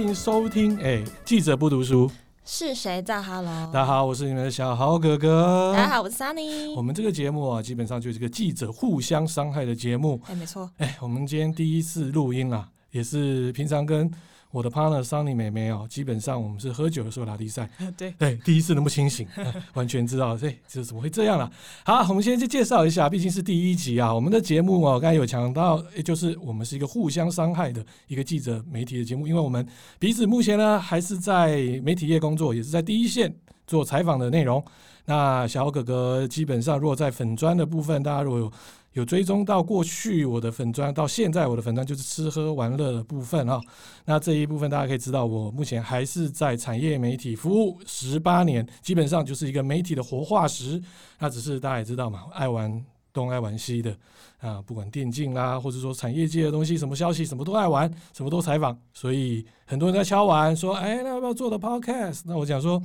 [0.00, 0.78] 欢迎收听。
[0.78, 2.10] 哎，记者不读书
[2.42, 5.74] 是谁在？Hello，大家好，我是你们的小豪哥哥。
[5.76, 6.72] 大家好，我是 Sunny。
[6.74, 10.18] 我们这个节目啊，基本上就是个记者互相伤害的节目。
[10.26, 10.70] 哎，没错。
[10.78, 14.10] 哎，我们今天第一次录音啊，也是平常跟。
[14.50, 19.26] 我的 partner Sunny 妹妹哦，基本上我们是喝酒的时候拉力赛， 对对，第一次那么清醒，
[19.74, 21.50] 完全知道，对，这怎么会这样了？
[21.84, 29.66] 好，我们先去介绍一下，毕竟是第一集啊，我们的节目哦，刚才有强调，也就是我们是一个互相伤害的一个记者媒体的节目，因为我们
[29.98, 33.32] 彼此目前呢还是在媒体业工作，也是在第一线
[33.66, 34.64] 做采访的内容。
[35.04, 38.52] 那小哥哥基本上，如果在粉砖的部分，大家如果有。
[38.94, 43.60] 有追踪到过去我的粉专，到现在我的粉专就是吃喝玩乐的部分啊。
[44.04, 50.82] 那这一部分大家可以知道，我目前还是在产业媒体服务十八年，基本上就是一个媒体的活化石。
[51.20, 53.96] 那只是大家也知道嘛，爱玩东爱玩西的
[54.40, 58.76] 啊，不管电竞啦，或者说产业界的东西，什么消息什么都爱玩，什么都采访。
[58.92, 62.22] 所以很多人在敲完说，哎，那要不要做的 podcast？
[62.24, 62.82] 那我讲说。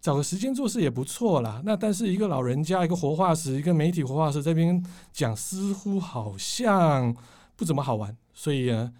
[0.00, 1.60] 找个时间做事也不错啦。
[1.64, 7.14] 那但是一个老人家，一个活化石，一个媒体活化石这边讲，似乎好像
[7.56, 8.16] 不怎么好玩。
[8.32, 8.92] 所以呢，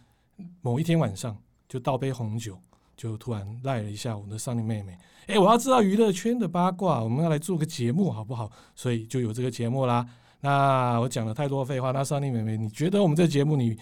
[0.61, 1.37] 某一天晚上
[1.69, 2.59] 就倒杯红酒，
[2.97, 4.99] 就突然赖了一下我们的桑尼妹妹。
[5.27, 8.51] 哎，我要知道娱乐圈的八卦，我们要来做个节目好不好？
[8.75, 10.07] 所以就有这个节目啦。
[10.41, 13.77] 那我讲了太多废话，那桑尼妹妹，你觉得我们这节目你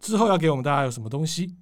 [0.00, 1.54] 之后要给我们大家有什么东西？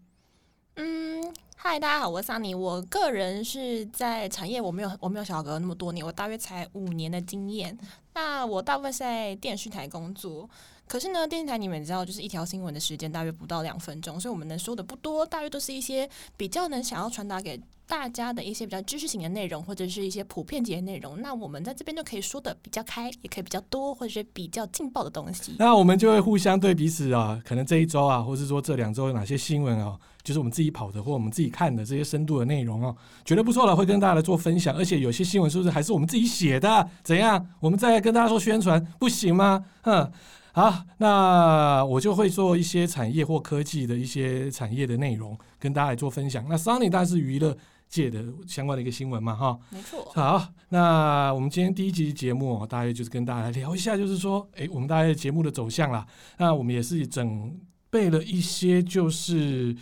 [1.69, 2.55] 嗨，大家好，我是桑尼。
[2.55, 7.77] 我个人是在产业，我没有我没有小哥那么多年，我大约才五年的经验。
[8.14, 10.48] 那我大部分是在电视台工作，
[10.89, 21.20] 可是呢，电视台你们知道，就是一条新闻的时间大约不到两分钟，所以我们能说的不多，大约都是一些比较能想要传达给大家的一些比较知识型的内容，或者是一些普遍级的内容。
[21.20, 25.57] 那我们在这边就可以说的比较开，也可以比较多，或者是比较劲爆的东西。
[25.58, 34.74] 那我们就会互相对彼此啊，可能这一周啊，或是说这两周有哪些新闻啊，就是我们自己跑的或我们自己看的这些深度的内容哦、啊，觉得不错了，会跟大家来做分享。
[34.77, 36.89] 而且有些新闻是不是还是我们自己写的？
[37.03, 37.45] 怎样？
[37.61, 39.64] 我们再跟大家做宣传不行吗？
[39.83, 40.11] 哼，
[40.56, 46.46] 好，那我就会做一些产业或科技的一些产业的内容，跟大家来做分享。
[46.48, 47.55] 那 Sunny 当然是娱乐。
[47.89, 50.11] 界的相关的一个新闻嘛，哈，没错。
[50.12, 56.05] 好，那我们今天第一集节目，大概就是跟大家来聊一下，就是说，哎，我们大概节目的走向啦。
[56.36, 57.56] 那我们也是准
[57.88, 59.74] 备了一些，就是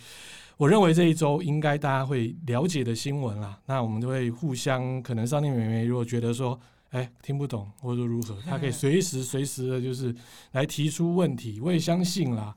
[0.59, 3.59] 我认为这一周应该大家会了解的新闻啦。
[3.65, 6.61] 那我们就会互相，可能 Sunny 妹妹如果觉得说，
[6.95, 10.15] 哎，听不懂或者说如何， 他可以随时随时的，就是
[10.53, 11.61] 来提出问题。
[11.61, 12.55] 我也相信啦，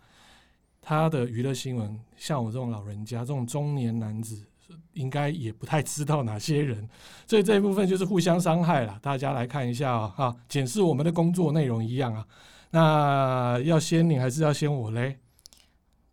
[0.81, 4.45] 他的娱乐新闻，像我这种老人家，这种中年男子。
[4.93, 6.89] 应该也不太知道哪些人，
[7.27, 8.99] 所以这一部分就是互相伤害了。
[8.99, 12.25] 大家来看一下啊，哈，检视我们的工作内容一样啊。
[12.71, 15.19] 那要先你还是要先我嘞？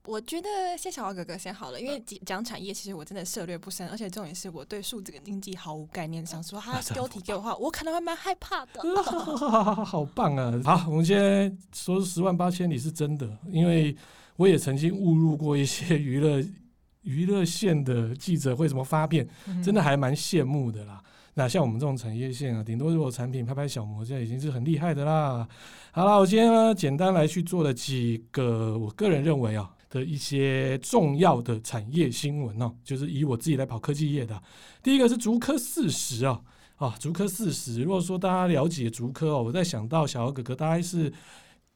[0.06, 6.24] 我觉得先小豪哥哥先好了，因为讲产业其实我真的涉猎不深，而且重点是我对数字跟经济毫无概念。
[6.24, 8.80] 想说 他标题给我的话，我可能会蛮害怕的。
[9.84, 10.60] 好棒啊！
[10.64, 13.96] 好，我们先说十万八千里是真的，因为
[14.36, 16.44] 我也曾经误入过一些娱乐。
[17.04, 19.28] 娱乐线的记者会怎么发片，
[19.62, 21.02] 真的还蛮羡慕的啦。
[21.34, 25.46] 那像我们这种产业线啊，顶多如果产品拍拍小模，这已经是很厉害的啦。
[25.92, 34.42] 好了，我今天呢，简单来去做了几个我个人认为啊的一些重要的产业新闻哦，就是以我自己来跑科技业的。
[34.82, 36.42] 第一个是竹科四十啊，
[36.76, 37.82] 啊，竹科四十。
[37.82, 41.12] 如果说大家了解竹科哦，我在想到小豪哥哥大概是。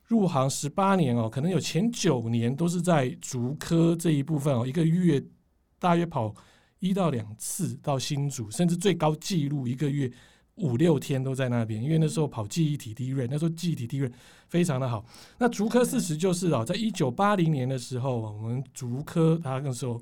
[0.08, 5.22] 入行十八年哦，可能有前九年都是在竹科这一部分哦，一个月
[5.78, 6.34] 大约跑
[6.78, 10.10] 一到两次到新竹，甚至最高纪录一个月
[10.58, 14.12] 五六天都在那边，因为那时候跑记忆体 DRAM，那时候记忆体 DRAM
[14.48, 15.04] 非常的好。
[15.38, 20.00] 那竹科四十就是啊，在一九八零年的时候，我们竹科它那时候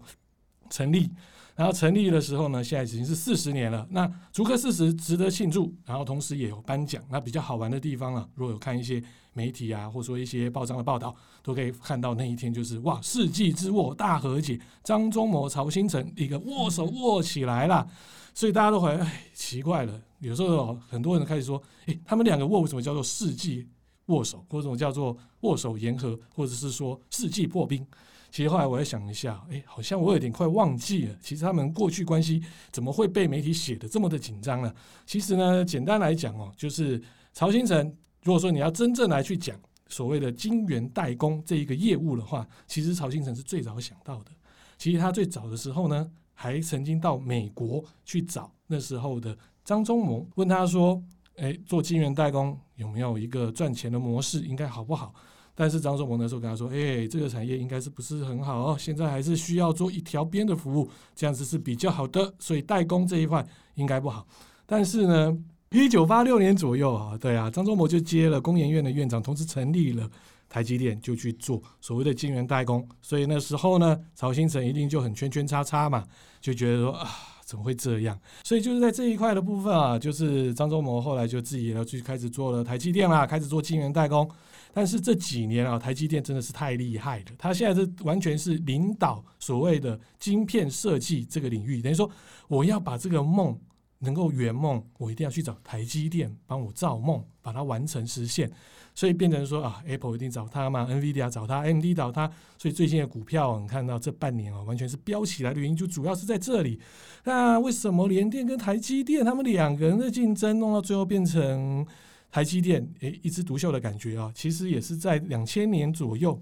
[0.70, 1.11] 成立。
[1.55, 3.87] 然后成立的时候呢，现在已经是四十年了。
[3.91, 7.03] 那竹科四十值得庆祝，然后同时也有颁奖。
[7.11, 9.03] 那比较好玩的地方啊，如果有看一些
[9.37, 17.87] 媒体啊，或者说一些报章的报道，都可以看到那一天就是哇，世纪之握大和解，张忠谋、曹新成一个握手握起来了。
[18.35, 23.67] 所以大家都会哎奇怪了，有时候很多人开始说，哎，他们两个握为什么叫做世纪
[24.06, 27.87] 握手，或者什么叫做握手言和，或者是说世纪破冰？
[28.31, 31.17] 其实后来我在想一下，哎，好像我有点快忘记了。
[31.23, 34.75] 其实他们过去关系怎么会被媒体写得这么的紧张呢？
[35.06, 39.56] 其实呢，简单来讲哦，就是曹新成，如果说你要真正来去讲
[39.87, 44.32] 所谓的晶圆代工这一个业务的话，其实曹兴诚是最早想到的。
[44.76, 51.00] 其实他最早的时候呢，还曾经到美国去找那时候的张忠谋，问他说
[51.38, 54.40] ：“哎，做晶圆代工有没有一个赚钱的模式？
[54.40, 55.14] 应该好不好？”
[55.55, 58.76] 但是张忠谋那时候跟他说：“哎、这个产业应该是不是很好哦？
[58.76, 62.34] 现在还是需要做一条边的服务，这样子是比较好的。
[62.40, 63.46] 所以代工这一块
[63.76, 64.26] 应该不好。
[64.67, 65.38] 但是呢，
[65.71, 70.09] 一九八六年左右啊，对啊，张忠谋就接了工研院的院长，同时成立了
[70.49, 72.87] 台积电，就去做所谓的晶圆代工。
[73.03, 76.05] 所以那时候呢，曹兴诚一定就很圈圈叉叉嘛，
[76.41, 77.09] 就觉得说啊。”
[77.47, 78.19] 怎么会这样？
[78.43, 84.29] 所以就是在这一块的部分啊，就是张忠谋后来就自己也要去开始做了台积电啦，开始做晶圆代工。
[84.73, 92.11] 但是这几年啊，台积电真的是太厉害了，他现在是完全是领导所谓的晶片设计这个领域，等于说
[92.49, 93.57] 我要把这个梦
[94.06, 98.50] 能够圆梦，我一定要去找台积电帮我造梦，把它完成实现。
[98.94, 102.26] 所以变成说啊，Apple 一定找他嘛，NVIDIA 找他，AMD 找他，
[102.56, 106.81] 所以最近的股票，你看到这半年啊，完全是飙起来的原因，就主要是在这里。
[107.25, 111.87] 那为什么联电跟台积电他们两个人的竞争弄到最后变成
[112.31, 114.32] 台积电诶一枝独秀的感觉啊？
[114.35, 116.41] 其实也是在两千年左右，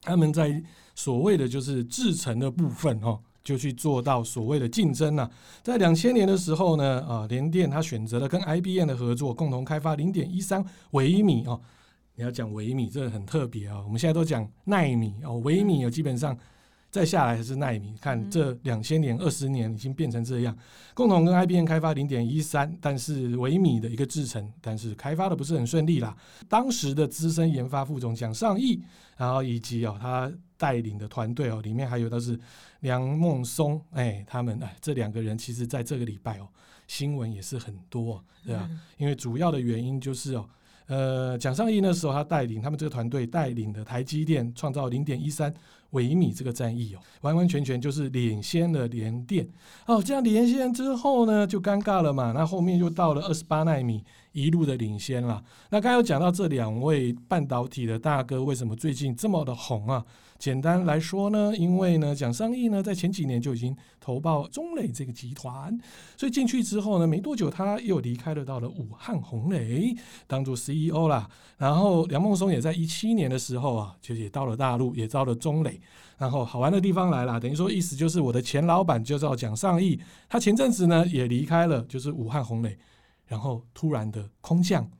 [0.00, 0.62] 他们在
[0.94, 5.28] 所谓的就是制程的部分哦，就去做到所谓的竞争呢。
[5.62, 11.60] 在两千年的时候呢，啊，联电他选择了跟 IBM 的合作，共同开发零点一三微米哦。
[12.14, 16.36] 你要讲微米，这个很特别啊、我们现在都讲奈米哦，微米哦，基本上
[16.92, 17.96] 再下来还是奈米。
[18.00, 20.56] 看这两千年、二十年已经变成这样，
[20.92, 26.14] 共同跟 IBM 开发零点一三，但是微米的一个制程，但是开发的不是很顺利啦。
[26.48, 28.80] 当时的资深研发副总蒋尚义，
[29.16, 32.38] 然后以及哦他带领的团队哦，里面还有的是
[32.80, 36.48] 梁孟松，哎，他们哎这两个人，其实在这个礼拜哦，
[36.86, 38.70] 新闻也是很多，对吧？
[38.98, 40.46] 因为主要的原因就是哦。
[40.92, 45.52] 呃，蒋尚义那时候他带领他们这个团队带领的台积电创造零点一三
[45.92, 49.48] 微米这个战役哦，完完全全就是领先了联电
[49.86, 50.02] 哦。
[50.02, 52.32] 这样领先之后呢，就尴尬了嘛。
[52.32, 55.42] 那后面又到了二十八纳米，一路的领先了。
[55.70, 60.04] 那刚刚讲到这两位半导体的大哥为什么最近这么的红啊？
[60.42, 65.78] 简单来说呢，因为呢，蒋尚义呢在前几年就已经投报中磊这个集团，
[66.16, 69.94] 所以进去之后呢，没多久他又离开了，到了武汉红磊
[70.26, 71.30] 当做 CEO 啦。
[71.58, 75.80] 然后梁孟松也在一七年的时候啊，就也到了大陆，也到了中磊。
[76.18, 82.76] 然后好玩的地方来了，等于说意思就是我的前老板就叫蒋尚义，他前阵子呢也离开了，就是武汉红磊。
[83.28, 84.90] 然后突然的空降，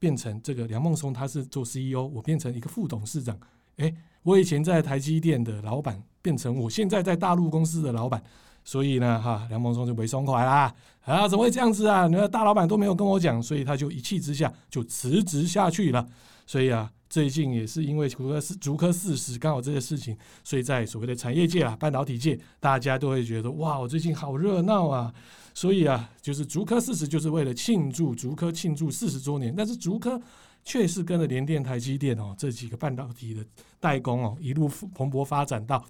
[0.00, 3.38] 变成这个梁孟松他是做 CEO，我变成一个副董事长，
[3.76, 3.94] 诶。
[4.22, 8.22] 我以前在台积电的老板，变成我现在在大陆公司的老板，
[8.64, 10.74] 所以呢，哈，梁孟松就没松快啦，
[11.04, 12.06] 啊，怎么会这样子啊？
[12.06, 16.06] 你看大老板都没有跟我讲，所以他就一气之下就辞职下去了。
[16.46, 20.14] 所以啊，最近也是因为竹科四竹科四十刚好这个事情，
[20.44, 25.12] 所以在所谓的产业界啊，半导体界，大家都会觉得哇，我最近好热闹啊。
[25.54, 30.20] 所以啊，就是竹科四十就是为了庆祝竹科庆祝四十周年，但是竹科。
[30.62, 33.44] 确实跟着联电、台积电哦这几个半导体的
[33.78, 35.84] 代工哦一路蓬勃发展到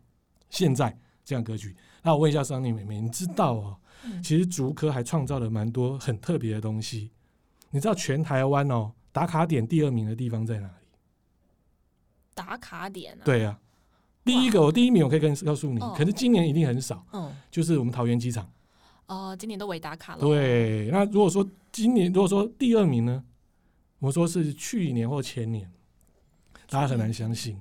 [0.48, 1.76] 现在这样格局。
[2.02, 3.76] 那我问一下桑尼妹妹，你知道哦？
[4.22, 7.10] 其实竹科还创造了蛮多很特别的东西。
[7.70, 10.72] 你知道全台湾哦打卡点第二名的地方在哪里？
[12.34, 13.22] 打卡点啊？
[13.24, 13.58] 对啊，
[14.24, 17.04] 第一个我第一名我可以跟告诉你，可是今年一定很少。
[17.12, 18.50] 嗯，就是我们桃园机场。
[19.06, 20.20] 哦，今年都未打卡了。
[20.20, 23.22] 对，那如果说今年如果说第二名呢？
[24.00, 25.70] 我说是去年或前年，
[26.68, 27.60] 大家很难相信。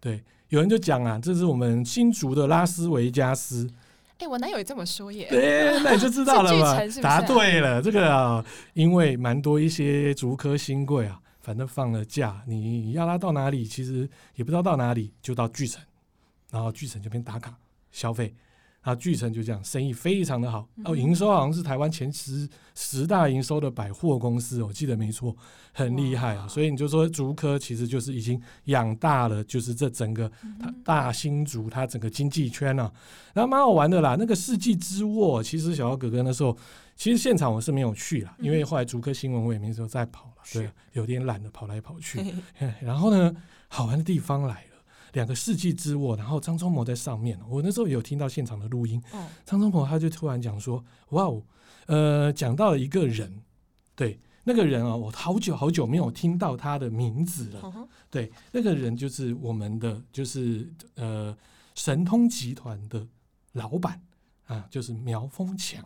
[0.00, 3.66] 对，有人就讲啊，这是我们新竹的拉斯维加斯。
[4.14, 5.26] 哎、欸，我哪有这么说耶？
[5.28, 6.76] 对，那你就知道了嘛。
[7.02, 15.82] 答对了，这个啊，因为蛮多一些竹科新贵啊，反正放了假，你要拉到哪里，其实也不知道到哪里，就到巨城，
[16.50, 17.56] 然后巨城这边打卡
[17.90, 18.34] 消费。
[18.84, 25.34] 啊，巨城就这样，生意非常的好哦，营收好像是台湾前十十大营收的百货公司，我记得没错，
[25.72, 26.46] 很厉害啊。
[26.46, 30.30] 所以你就说竹科其实就是已经养大了，就是这整个
[30.84, 32.92] 大新竹它整个经济圈啊，
[33.32, 34.16] 然后蛮好玩的啦。
[34.18, 36.54] 那个世纪之握，其实小姚哥哥那时候，
[36.94, 42.22] 其实现场我是没有去啦，因为后来竹科新闻我也没时候再跑了，对，有点懒得跑来跑去。
[42.82, 43.34] 然后呢，
[43.68, 44.73] 好玩的地方来了。
[45.14, 47.38] 两个世纪之握，然后张忠谋在上面。
[47.48, 49.02] 我那时候有听到现场的录音，
[49.44, 51.42] 张忠谋他就突然讲说：“哇哦，
[51.86, 53.42] 呃，讲到了一个人，
[53.94, 57.88] 对，那个人啊，我好久好久没有听到他的名字了。
[58.10, 61.36] 对，那个人就是我们的，就是呃，
[61.74, 63.06] 神通集团的
[63.52, 64.00] 老板
[64.46, 65.84] 啊，就是苗丰强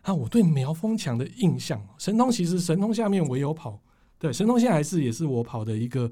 [0.00, 0.14] 啊。
[0.14, 3.78] 我对苗丰强的印象，神通其实神通下面我有跑，
[4.18, 6.10] 对，神通现在还是也是我跑的一个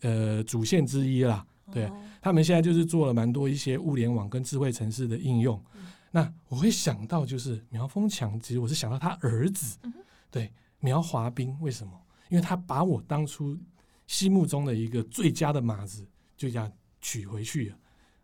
[0.00, 5.62] 呃主线之一啦。”对，他们现在就是做了蛮多一些物联网跟智慧城市的应用。
[5.74, 9.92] 嗯、那我会想到就是苗峰强，其实我是想到他儿子，嗯、
[10.30, 11.92] 对苗华斌，为什么？
[12.28, 13.56] 因为他把我当初
[14.06, 17.76] 心目中的一个最佳的马子就这样娶回去了，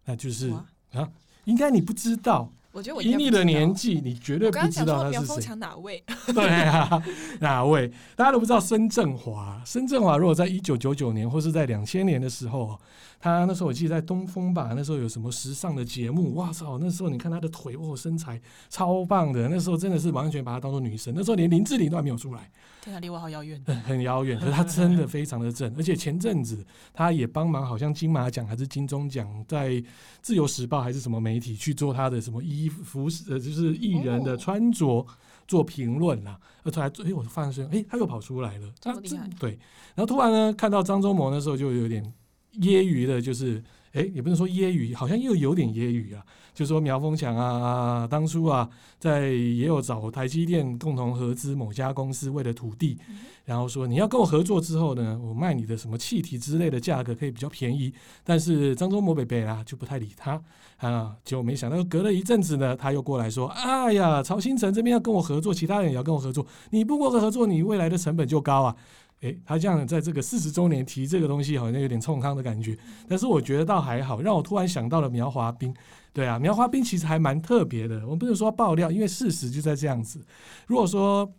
[0.04, 0.50] 那就是
[0.92, 1.10] 啊，
[1.44, 2.52] 应该你不知道。
[2.72, 5.18] 我觉得我以你的年纪，你绝对不知道他是谁。
[5.18, 6.04] 苗丰强哪位？
[6.34, 7.02] 对啊，
[7.40, 7.90] 哪位？
[8.14, 9.62] 大家都不知道孙振华。
[9.64, 12.78] 孙振华如果在一九九九年或是在两千年的时候，
[13.18, 16.78] 他那时候我记得在东风吧，那时候有什么时尚的节目，哇操！
[16.78, 19.48] 那时候你看他的腿，哦，身材超棒的。
[19.48, 21.12] 那时候真的是完全把他当做女神。
[21.16, 22.50] 那时候连林志玲都还没有出来。
[22.84, 23.60] 对啊，离我好遥远。
[23.84, 29.82] 很遥远，可是他真的非常的正， 而且前阵子他也帮忙，好像金马奖还是金钟奖，在
[30.22, 35.04] 自由时报还是什么媒体去做他的什么衣服呃，就是艺人的穿着
[35.48, 36.38] 做评论啦。
[36.62, 39.28] 而突然，哎，我发现，哎，他又跑出来了，这么厉害。
[39.38, 39.58] 对，
[39.94, 42.12] 然后突然呢，看到张忠谋那时候就有点
[42.60, 46.24] 揶揄的，就是，哎，也不能说揶揄，好像又有点揶揄啊。
[46.54, 48.66] 就说苗丰强啊，当初啊，
[48.98, 52.96] 在也有找台积电共同合资某家公司，为了土地，
[53.44, 57.92] 然后说你要跟我合作之后呢，我卖你的什么气体之类的价格可以比较便宜。
[58.24, 60.42] 但是张忠谋北北啊就不太理他
[60.78, 68.74] 啊，结果没想到隔了一阵子呢，他又过来说，哎呀，曹新成这边要跟我合作，其他人也要跟我合作，你不跟我合作，你未来的成本就高啊。
[69.20, 72.76] 诶，他这样在这个四十周年提这个东西，好像有点冲康的感觉，
[73.08, 75.74] 但是我觉得倒还好，让我突然想到了苗华彬。
[76.12, 78.00] 对啊，苗华彬其实还蛮特别的。
[78.04, 80.24] 我们不是说爆料，因为事实就在这样子。
[80.66, 81.30] 如果说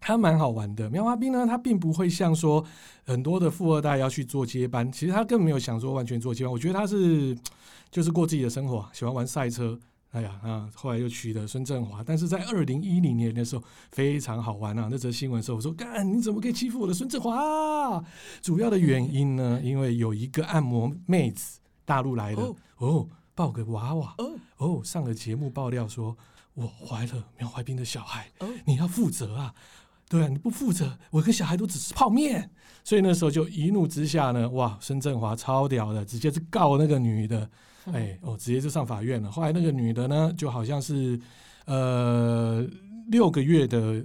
[0.00, 2.64] 他蛮好玩的，苗华彬呢，他并不会像说
[3.04, 6.52] 很多的富二代要去做接班，其实他根本没有想说完全做接班。
[6.52, 7.36] 我觉得他是
[7.90, 9.78] 就是过自己的生活，喜欢玩赛车。
[10.10, 13.62] 哎呀啊，后来又娶了孙振华，但是在二零一零年的时候
[13.92, 14.88] 非常好玩啊。
[14.90, 18.02] 那则新闻的时候，我说干你怎么可以欺负我的孙振华？
[18.40, 22.56] 主要的原因呢，因为有一个按摩妹子大陆来的哦。
[22.78, 26.16] 哦抱个娃娃哦哦，上了节目爆料说，
[26.54, 28.28] 我怀了苗怀斌的小孩，
[28.64, 29.54] 你要负责啊！
[30.08, 32.50] 对啊，你不负责，我跟小孩都只吃泡面。
[32.82, 37.48] 所以那时候就一怒之下呢，哇，孙振华超屌的，直接是告那个女的，
[37.92, 39.30] 哎哦，直接就上法院了。
[39.30, 41.18] 后来那个女的呢，就好像是
[41.66, 42.66] 呃
[43.10, 44.04] 六个月的，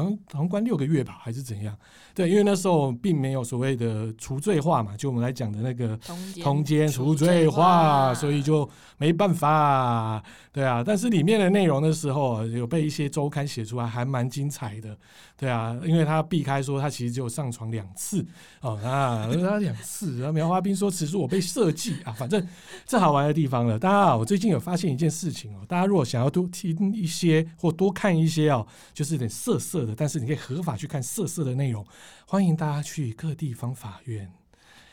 [0.00, 1.76] 好像好像关六个月吧，还是怎样？
[2.14, 5.96] 对，因为那时候并没有所谓的除罪化嘛，就我们来讲的那个
[6.42, 10.22] 通奸除罪化，所以就没办法。
[10.52, 14.96] 对啊，但是里面的内容的时候有被一些周刊写出来，还蛮精彩的。
[15.36, 18.24] 对啊，因为他避开说他其实只有上床两次
[18.60, 20.18] 哦啊，他两次。
[20.18, 22.44] 然后苗华彬说此处我被设计啊，反正
[22.84, 23.78] 这好玩的地方了。
[23.78, 31.86] 大家我最近有发现一件事情哦，大家如果想要多听一些或多看一些哦，就是有点色色的，但是你可以合法去看色色的内容。
[32.26, 34.30] 欢迎大家去各地方法院，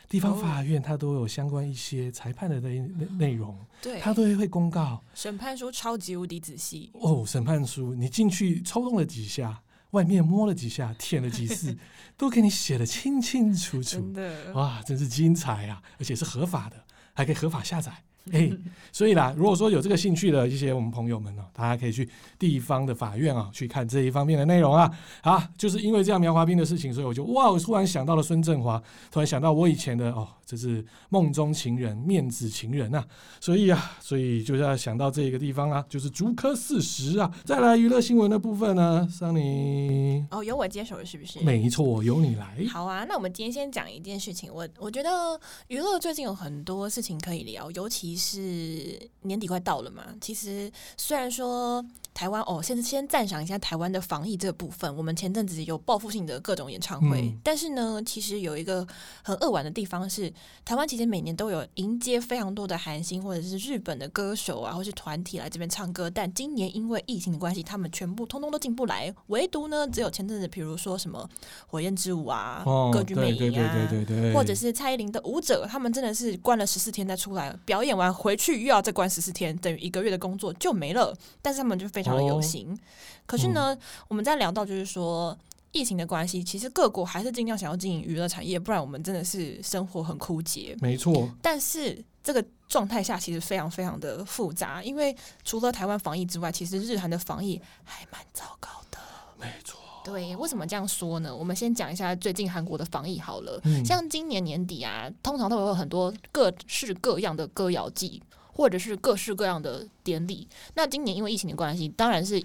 [0.09, 2.79] 地方法院它都有相关一些裁判的内
[3.17, 5.03] 内容，对，它都会会公告。
[5.13, 9.61] 审判书超级无敌仔细哦，审判书你进去抽动了几下，
[9.91, 11.77] 外面摸了几下，舔了几次，
[12.17, 15.81] 都给你写的清清楚楚，真的哇，真是精彩啊！
[15.99, 18.03] 而且是合法的，还可以合法下载。
[18.33, 18.51] 哎、
[18.91, 22.07] 所以啦，如果说有这个兴趣的一些我们朋友们呢，大家可以去
[22.37, 24.91] 地方的法院啊，去看这一方面的内容啊。
[25.21, 28.81] 啊，就是因为这样苗华斌的事情，所以我就哇，我突然想到了孙振华，
[29.11, 30.27] 突然想到我以前的哦。
[30.47, 33.07] 这是梦中情人、面子情人呐、啊，
[33.41, 37.29] 所以啊，所以就是要想到这个地方啊，就是竹科四十啊。
[37.43, 41.41] 再来娱乐新闻的部分呢，桑尼哦，由我接手了是不是？
[41.41, 42.65] 没错，由你来。
[42.71, 44.49] 好啊，那我们今天先讲一件事情。
[44.53, 45.37] 我我觉得
[45.67, 50.05] 娱乐最近有很多事情可以聊，尤其是年底快到了嘛。
[50.21, 51.85] 其实虽然说。
[52.17, 54.97] 台湾哦，先先赞赏一下台湾的防疫这部分。
[54.97, 58.85] 我们前阵子有报复性的各种演唱会，嗯、但是呢，其实有一个
[59.21, 60.33] 很扼腕的地方是，
[60.65, 66.09] 台湾其实每年都有迎接非常多的韩星或者是日本的歌手啊，或是团体来这边唱歌。
[66.09, 71.29] 但今年因为疫情的关系，他们全部通通都进不来，唯独呢，只有前阵子，比如说什么
[71.67, 73.87] 火焰之舞啊、哦、歌剧魅影啊，
[74.33, 81.15] 或者是蔡依林的舞者，他们真的是关了十四天再出来表演完回去，又要再关十四天，等于一个月的工作就没了。
[81.43, 82.06] 但是他们就非常。
[82.15, 82.77] 游行，哦、
[83.25, 85.37] 可是呢，嗯、我们在聊到就是说
[85.71, 90.75] 疫情的关系，其实各国还是尽量想要经营娱乐产业，不然我们真的是生活很枯竭。
[90.79, 98.97] 没错，但是这个状态下其实非常非常的复杂，因为除了台湾防疫之外，其实日韩的防疫还蛮糟糕的。
[99.39, 101.35] 没错，对，为什么这样说呢？
[101.35, 103.59] 我们先讲一下最近韩国的防疫好了。
[103.65, 108.21] 嗯、像今年年底啊，通常都会有很多各式各样的歌谣祭。
[108.57, 110.45] 或者是各式各样的典礼。
[110.73, 112.43] 那今年因为疫情的关系，当然是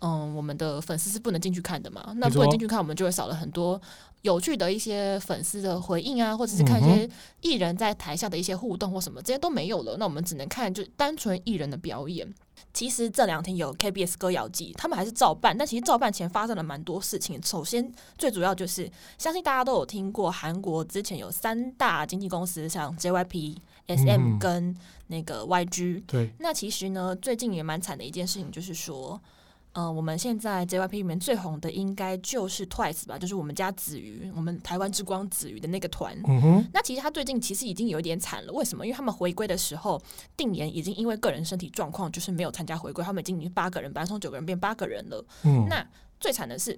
[0.00, 2.14] 嗯，我们的粉丝是不能进去看的嘛。
[2.16, 3.80] 那不能进去看，我们就会少了很多
[4.22, 7.10] 有趣的一些粉丝的回应啊，或者是看一些
[7.40, 9.96] 艺人在台下的一些互动或什么，这些都没有了。
[9.98, 12.32] 那我们只能看就单纯艺人的表演。
[12.72, 17.42] 其实这两天有 KBS 歌谣季，他们还是照办，但其实照办前发生了蛮多事情。
[17.42, 23.56] 首先，最主要就是相信大家都有听过，韩国之前有三大经纪公司，像 JYP、
[23.88, 24.76] SM 跟
[25.08, 26.04] 那个 YG。
[26.06, 26.30] 对。
[26.38, 29.20] 那其实呢，最近也蛮惨的一件事情，就是说。
[29.72, 36.18] 嗯、呃，我们现在 JYP 里面最红的应该就是 Twice 吧，就是我们家子瑜，我们台湾之光子瑜的那个团。
[36.26, 36.68] 嗯哼。
[36.72, 38.84] 那其实他最近其实已经有一点惨了，为什么？
[38.84, 40.02] 因为他们回归的时候，
[40.36, 45.24] 定妍已经因为个人身体状况，就是没有参加回归，他们已经八个人，本来从九个人变八个人了。
[45.44, 45.66] 嗯。
[45.68, 45.86] 那
[46.18, 46.76] 最惨的是。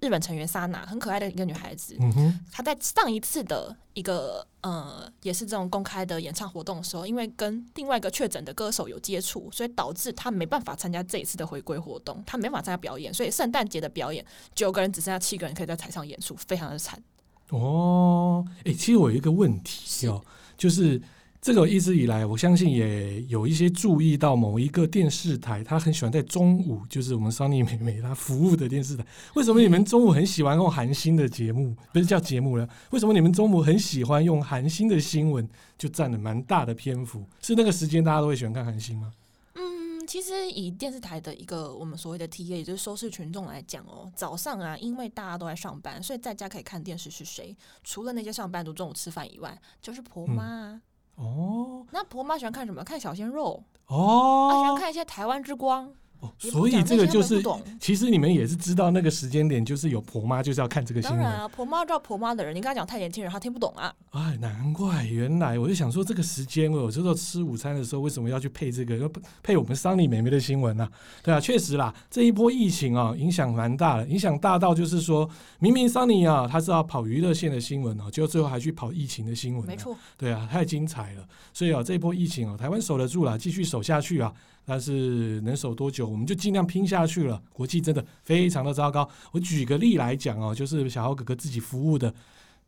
[0.00, 14.24] 日本成员莎娜很可爱的一个女孩子，嗯、哼她在上一次的一个呃，也是这种公开的演唱活动的时候，因为跟另外一个确诊的歌手有接触，所以导致她没办法参加这一次的回归活动，她没办法参加表演，所以圣诞节的表演
[14.54, 17.02] 九个人只剩下七个人可以在台上演出，非常的惨。
[17.50, 20.22] 哦，哎、欸，其实我有一个问题哦，
[20.56, 21.00] 就是。
[21.40, 29.06] 这个一直以来，我相信也有一些注意到某一个电视台，他很喜欢在中午，就是我们 Sunny 妹妹她服务的电视台。
[29.34, 31.76] 为什么你们中午很喜欢用韩星的节目？
[31.92, 32.68] 不是叫节目了？
[32.90, 35.48] 为什么你们中午很喜欢用韩星的新闻？
[35.78, 37.24] 就占了蛮大的篇幅。
[37.42, 39.12] 是那个时间大家都会喜欢看韩星吗？
[39.54, 47.54] 嗯，其实以电视台的一个我们所谓的 TA，也就是收视群众来讲哦，早上啊，因为大家都在上班，所以在家可以看电视是谁？
[47.84, 50.80] 除了那些上班族中午吃饭以外，就是婆妈啊。
[51.16, 52.82] 哦，那婆妈喜欢看什么？
[52.84, 55.92] 看小鲜肉哦，喜欢看一些台湾之光。
[56.20, 57.42] 哦，所以这个就是，
[57.78, 61.20] 其实你们也是知道那个时间点，就是有婆妈就是要看这个新闻。
[61.20, 63.92] 当然啊，婆妈知道婆妈的人，你跟他讲太年轻人，他听不懂啊。
[64.10, 68.96] 哎，难怪，原来我就想说，这个时间我有时候吃午餐的时候，为什么要去配这个？
[68.96, 69.10] 要
[69.42, 70.88] 配我们 Sunny 妹妹的新闻呢？
[71.22, 79.66] 对啊，确实啦，这一波疫情啊，影响蛮大的，影响大到就是说，明明 Sunny 啊，他是要跑娱乐线的新闻哦，结果最后还去跑疫情的新闻。
[79.66, 81.26] 没错，对啊，太精彩了。
[81.52, 84.32] 所以啊，这一波疫情啊，台湾守得住了，继续守下去啊。
[84.68, 87.42] 但是能守多久，我们就尽量拼下去了。
[87.52, 89.08] 国际真的非常的糟糕。
[89.32, 92.14] 我举个例来讲哦，就是小豪哥哥自己服务的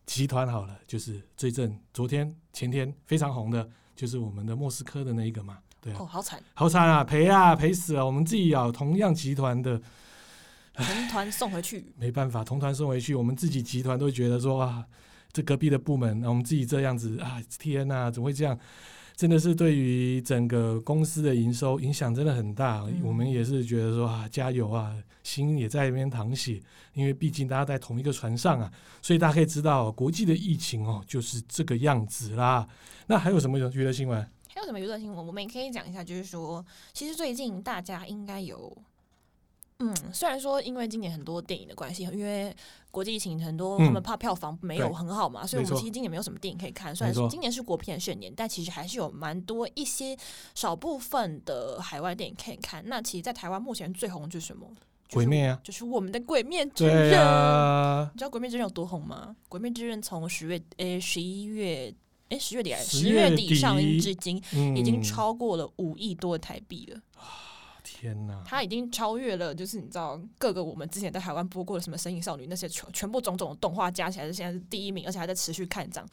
[0.06, 8.04] 集团好了，就是最近昨天前天非常红的，就是我们的莫斯科的那一个嘛，对啊，哦，好惨，好惨啊，赔啊，赔死了。
[8.04, 9.80] 我们自己啊，同样集团的
[10.74, 14.84] 同团送回去，没办法，同团送回去，我们自己集团都觉得说啊，
[15.32, 18.58] 这隔壁的部门，我们自己这样子啊，天哪，怎么会这样？
[19.18, 26.62] 真的是对于整个公司的营收影响真的很大，嗯、我们也是觉得说啊，加油啊，心也在那边淌血，
[26.94, 32.68] 因为毕竟大家在同一个船上啊，所以大家可以知道国际的疫情哦就是这个样子啦。
[33.08, 34.24] 那还有什么娱乐新闻？
[34.54, 35.26] 还有什么娱乐新闻？
[35.26, 38.72] 我们也可以讲一下，就是说，其实最近大家应该有。
[39.80, 42.52] 嗯，虽然说因为今年很多电影的关系，因为
[42.90, 46.94] 国际疫情很多，他们怕票房没有很好嘛，嗯、所以我们其实今年没有什么电影可以看。
[46.94, 50.16] 虽然说今年是国片盛年，但其实还是有蛮多一些
[50.56, 52.82] 少部分的海外电影可以看。
[52.86, 54.66] 那其实，在台湾目前最红就是什么？
[55.12, 58.10] 鬼灭啊，就是我们的《鬼灭之刃》啊。
[58.12, 59.36] 你知道《鬼灭之刃》有多红吗？
[59.48, 61.94] 《鬼灭之刃》从十月诶十一月
[62.30, 64.42] 诶十月底十月底上映至今，
[64.76, 67.00] 已经超过了五亿多的台币了。
[67.98, 76.06] 天呐，他已经超越了，就是你知道各个我们之前在台湾播过的什么《神隐少女》那些全全部种种的动画加起来是现在是第一名，而且还在持续看涨。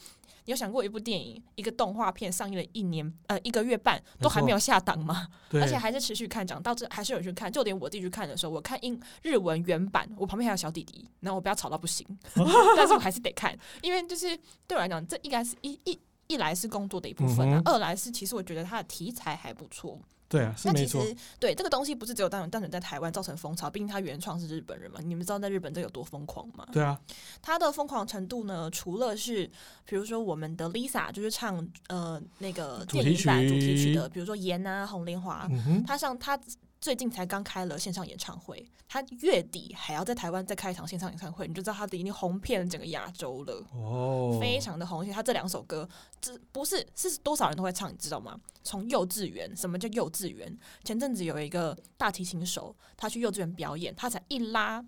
[0.47, 5.27] 你有想过一部电影一个动画片上映了一年呃一个月半都还没有下档吗？
[5.53, 7.51] 而且还是持续看涨，到这还是有人去看。
[7.51, 12.05] 就连我自己去看的时候，我看英日文原版，我旁边还有小弟弟，然后我不要吵到不行，
[12.77, 19.99] 但是我还是得看，因为就是对我来讲，这应该是一一一来是工作的一部分啊，嗯、二来是其实我觉得它的题材还不错。
[20.27, 21.03] 对啊，是没错。
[21.39, 24.99] 对这个东西不是只有单纯单纯在台湾造成风潮，毕竟它原创是日本人嘛。
[25.03, 26.67] 你们知道在日本这有多疯狂吗？
[26.71, 26.99] 对啊，
[27.41, 29.49] 它的疯狂程度呢，除了是
[29.85, 35.47] 比如说我们的 Lisa 就是唱呃那个电影版主题曲的，比如说言啊红莲华，
[35.85, 36.39] 他上他。
[36.85, 44.99] 最近才刚开了线上演唱会，他月底还要在台湾再开一场线上演唱会，你就知道他的已经红遍了整个亚洲了，哦，非常的红。
[44.99, 45.89] 而且他这两首歌，
[46.21, 48.39] 这不是是多少人都会唱，你知道吗？
[48.61, 50.55] 从幼稚园，什么叫幼稚园？
[50.83, 54.85] 前阵子有一个大提琴手，他去幼稚园表演，他才一拉。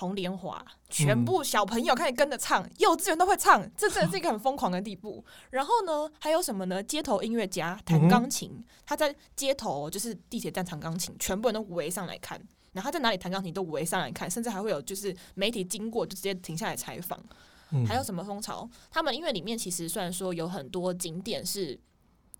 [0.00, 5.22] 红莲华，全部小朋友开始跟着唱，嗯、幼稚园都会唱，这真的是一个很疯狂的地步。
[5.50, 6.82] 然后呢，还有什么呢？
[6.82, 12.40] 街头音乐家弹钢琴，嗯、他在街头就是地铁站弹钢琴，全部人都围上来看。
[12.72, 17.22] 然后他在哪里弹钢琴都围上来看，甚至还会有就是媒体经过就直接停下来采访。
[17.72, 18.68] 嗯、还有什么风潮？
[18.90, 21.78] 他们因为里面其实虽然说有很多景点是。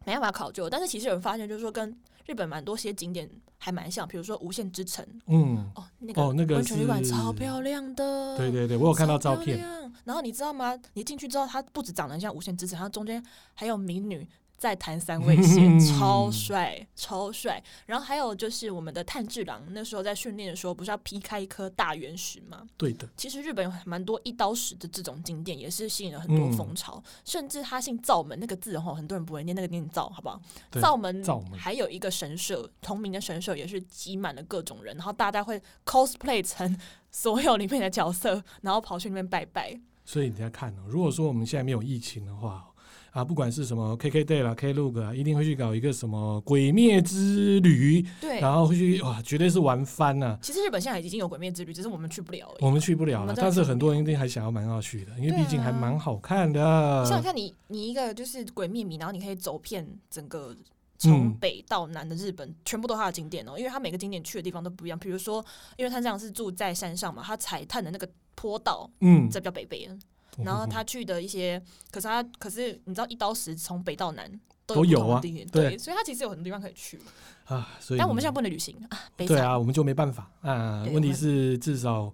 [0.07, 0.69] 没办法考究。
[0.69, 1.95] 但是其实有人发现，就是说跟
[2.27, 3.29] 日本蛮多些景点
[3.59, 9.59] 还蛮像，比如说无限之城，嗯，哦，那个哦那个温泉旅馆超漂亮的，对对对，我有看到照片。
[10.05, 10.79] 然后你知道吗？
[10.95, 13.23] 你进去之后，它不止长得像无限之城，它中间
[13.55, 14.27] 还有民女。
[14.61, 17.61] 在弹三味线，超帅，超帅。
[17.87, 22.69] 然后还有就是我们的炭治郎，那时候在训练的时候，不是要劈开一颗大原石吗？
[22.77, 23.09] 对的。
[23.17, 27.03] 其实日本有蛮多一刀石的这种景点，也是吸引了很多风潮。
[27.03, 30.39] 嗯、甚至他姓灶门那个字吼，很多人不会念那个念灶，好不好？
[30.73, 36.79] 灶门，灶门还有一个神社，同名的神社也是挤满了各种人，然后大家会 cosplay 成
[37.11, 39.81] 所有里面的角色，然后跑去那边拜拜。
[40.05, 42.67] 所以你在看哦，如果说我们现在没有疫情的话。
[43.13, 50.39] 啊，不管是什么 KKday 啦，Klook 啊，一定会去搞一个什么鬼灭之旅，对，然后会去哇，绝对是玩翻呐、啊。
[50.41, 52.55] 其实日本现在已经有鬼灭之旅，只是我们去不了。
[52.61, 56.65] 我们去不了了，但是很多人一定还想要蛮要去的，因为毕竟还蛮好看的。
[56.65, 60.57] 啊、像像你，你一个就是鬼灭迷，然后你可以走遍整个
[60.99, 64.99] 从北到南的日本，嗯、全部都是它的景点哦，因为它每个景点去的地方都不一样。
[64.99, 65.45] 比如说，
[65.77, 69.99] 因为他这样是住在山上嘛，他踩炭的那个坡道，嗯，这比较北边。
[70.39, 74.31] 然后他去的一些，可是他可是你知道一刀石从北到南
[74.67, 76.99] 都有啊，对，对，所以他其实有很多地方可以去
[77.47, 77.69] 啊。
[77.81, 80.85] 所以，但我们现在不能旅行啊，对啊，我们就没办法啊。
[80.93, 82.13] 问题是至少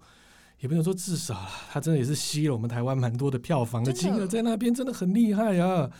[0.60, 5.90] 也不能说至少，他真的也是吸了我们台湾蛮多的票房的金额，在那边真的很厉害啊，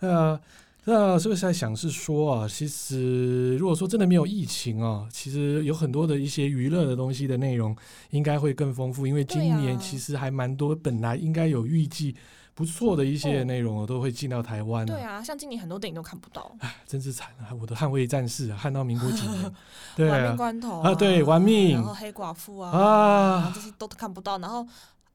[0.00, 0.40] 呃。
[0.84, 7.76] 那是不是在想是说啊，其实如果说真的没有疫情啊，其实有很多的一些娱乐的东西的内容
[8.10, 12.16] 应该会更丰富，因为今年其实还蛮多，本来应该有预计
[12.54, 14.86] 不错的一些内容都会进到台湾。
[14.86, 17.52] 对啊，像今年很多电影都看不到，哎，真是惨啊！
[17.60, 19.52] 我的《捍卫战士》啊，看到民国几年？
[19.94, 24.66] 对啊，玩命关头啊，对，玩命，然后黑寡妇啊，啊，这些都看不到，然后。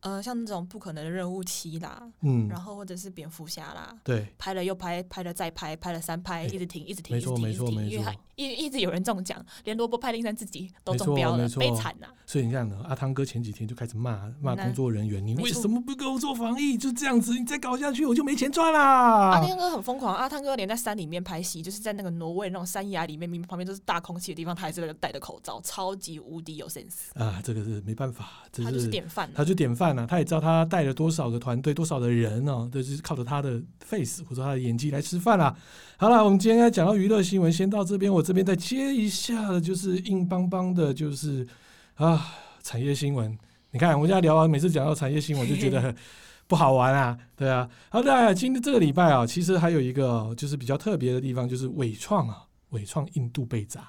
[0.05, 12.07] 呃，像那种不可能的任务七啦，嗯，然后或者是蝙蝠侠啦，对，拍了又拍，拍了再拍，拍了三拍，一直停，一直停，没错没错没错，因为还一一直有人中奖，连罗伯派丁森自己都中标了，悲惨呐！
[12.27, 16.77] 所以你看呢，阿汤哥前几天就开始骂骂工作人员，你为什么不给我做防疫？
[16.77, 19.31] 就这样子，你再搞下去，我就没钱赚啦！
[19.31, 27.41] 阿汤哥很疯狂，阿汤哥连在山里面拍戏，就是在那个挪威那种山崖里面，明明旁边都是大空气的地方，他还是戴着口罩，超级无敌有 sense 啊！
[27.43, 30.65] 这个是没办法，他就是典范，他就典范了，他也知道他。
[30.65, 32.69] 带了多少个团队，多少的人呢、哦？
[32.71, 35.55] 都、就是靠着他的 face 或者他的演技来吃饭啦。
[35.97, 38.11] 好了，我们今天要讲到娱乐新闻，先到这边。
[38.11, 41.47] 我这边再接一下的，就是硬邦邦的，就是
[41.95, 42.19] 啊，
[42.63, 43.37] 产业新闻。
[43.71, 45.95] 你看，我现在聊完，每次讲到产业新闻，就觉得
[46.47, 47.69] 不好玩啊，对啊。
[47.89, 53.81] 好的，今天这个礼拜啊，其实还有一个就是比较特别的地方，就是伟创啊，伟创印度被砸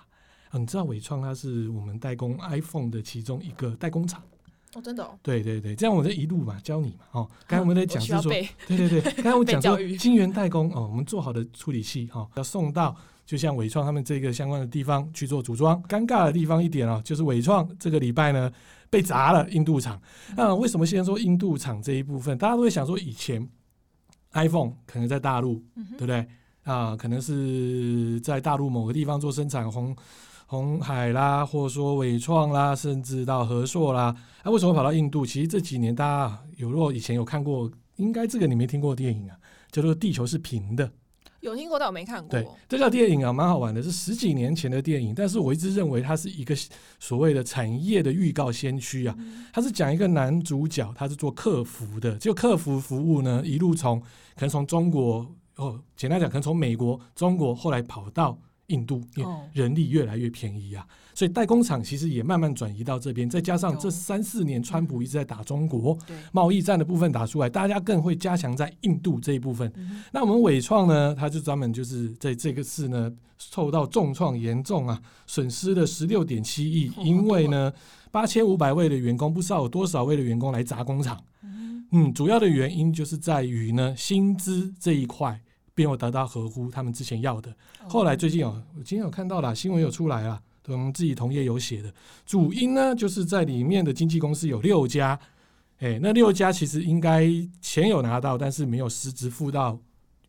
[0.50, 0.58] 啊。
[0.58, 4.22] 你知道伟创它是我们代工 iPhone 的其中一个代工厂。
[4.74, 8.30] 哦，真的哦，对对对，这样我就一路嘛教你嘛，哦， 刚才我们在讲是说，
[8.68, 15.82] 对对对，刚才我 讲说晶圆代工哦，我们做好的处理器哈、哦，要送到就像伟创他们这个相关的地方去做组装。
[15.84, 18.52] 尴尬的地方一点啊、哦，就是伟创这个礼拜呢
[18.90, 20.00] 被砸了印度厂。
[20.36, 22.36] 那为什么先说印度厂这一部分？
[22.36, 23.48] 大家都会想说，以前
[24.32, 26.26] iPhone 可能在大陆，嗯、对不对？
[26.64, 29.96] 啊，可能是在大陆某个地方做生产红。
[30.46, 35.26] 鸿海啦，或者说伟创啦，甚至到和硕啦，那、啊、为什么跑到印度？
[35.26, 39.36] 其实这几年大家有如果以前有看过，应该这个你没听过的电影啊，
[39.72, 40.86] 叫做《地球是平的》。
[41.40, 42.30] 有听过，但我没看过。
[42.30, 46.56] 对，这个电影啊，蛮好玩的，是十几年前的电影，但是我一直认为它是一个
[47.00, 49.16] 所谓的产业的预告先驱啊。
[49.52, 58.38] 它是讲一个男主角，他是做客服的，就客服服务呢，一路从可能从中国哦，简单讲，可能从美国、中国后来跑到。
[58.68, 59.00] 印度
[59.52, 63.30] 人力越来越便宜啊，所以代工厂其实也慢慢转移到这边。
[63.30, 65.96] 再加上这三四年，川普一直在打中国，
[66.32, 69.72] 贸易战的部分打出来，大家更会加强在印度这一部分。
[70.12, 77.72] 那我们伟创呢，它就专门就是在这个事呢受到重创严重啊，损失了十六点七亿，因为呢
[78.10, 81.22] 八千五百位的员工，不知道有多少位的员工来砸工厂。
[81.92, 85.40] 嗯，主要的原因就是在于呢薪资这一块。
[85.76, 87.54] 并没有得到合乎他们之前要的。
[87.86, 91.92] 后来最近有，我今天有看到了新闻有出来了，对我们自己同业有写的。
[92.24, 95.20] 主因呢，就是在里面的经纪公司有六家，
[95.78, 97.28] 哎，那六家其实应该
[97.60, 99.78] 钱有拿到，但是没有实质付到。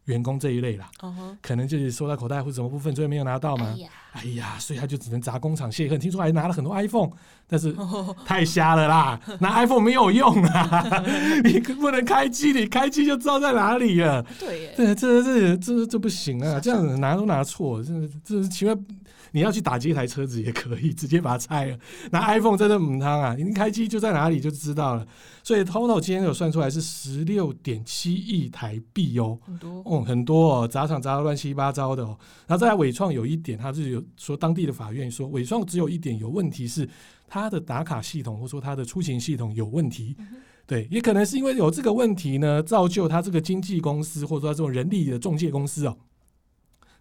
[0.08, 1.36] 员工这一类啦，uh huh.
[1.42, 3.68] 可能就是收到口袋或者什么部分，所以没有拿到嘛。
[3.74, 6.00] 哎呀，哎呀，所以他就只能砸工厂泄恨。
[6.00, 7.12] 听说还拿了很多 iPhone，
[7.48, 7.76] 但是
[8.26, 11.04] 太瞎了啦，拿 iPhone 没有用啊，
[11.44, 14.26] 你不能开机，你开机就知道在哪里了。
[14.40, 17.94] 对耶，对，这这这这不行啊，这样子拿都拿错，这
[18.24, 18.76] 这奇怪。
[19.38, 21.78] 你要去打击一台车子也可以，直接把它拆了。
[22.12, 25.08] 拿 iPhone 真的母汤啊，你开机就在哪里就知道了。
[25.44, 32.18] 所以 Total 今天有算出来是十六点七亿台币哦，很多，哦，很多哦，砸场砸的乱七八糟的哦。
[32.48, 36.90] 然后再来纬创有一点，他是有说当地的法院说伟创只有一点有问题是
[37.28, 40.16] 他的打卡系统或者说他的出行系统有问题。
[40.18, 40.28] 嗯
[40.66, 45.96] 对，也可能是因为有这个问题呢，造就他这个经纪公司或者说这种人力的中介公司哦，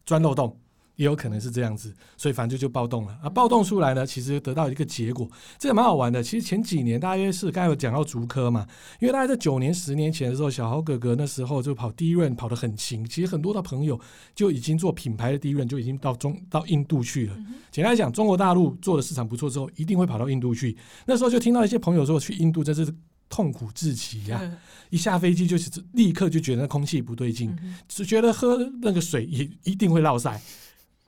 [0.04, 0.56] 钻漏洞，
[0.96, 3.28] 也有可能是这样子，所以反正就就暴动了啊！
[3.28, 6.22] 暴动出来呢，其实得到一个结果，这个蛮好玩的。
[6.22, 8.66] 其实前几年大约是刚才有讲到竹科嘛，
[8.98, 14.00] 因为大概在九年、十年前的时候，小豪哥哥那时候就跑第一轮跑得很勤，其实很多的朋友
[14.34, 17.36] 就已经做品牌的第一轮就已经到中到印度去了。
[17.70, 20.76] 简单来讲，中国大陆做的市场不错之后，一定会跑到印度去。
[21.06, 22.92] 那时候就听到一些朋友说，去印度真是。
[23.28, 24.40] 痛苦至极呀！
[24.88, 27.52] 一下飞机就是立刻就觉得那空气不对劲，
[27.88, 30.40] 只觉得喝那个水也一定会落塞。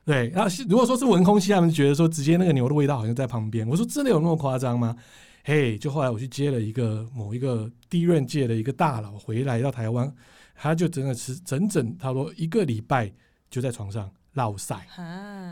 [0.08, 3.68] 对，然后如果说是闻空气，他们觉得说直接那个牛的味道好像在旁边。
[3.68, 4.96] 我说真的有那么夸张吗？
[5.44, 10.10] 嘿，就后来我去接了一个某一个低润界的一个大佬回来到台湾，
[10.54, 13.12] 他就真的是整整差不多一个礼拜
[13.50, 14.10] 就在床上。
[14.34, 14.86] 落晒，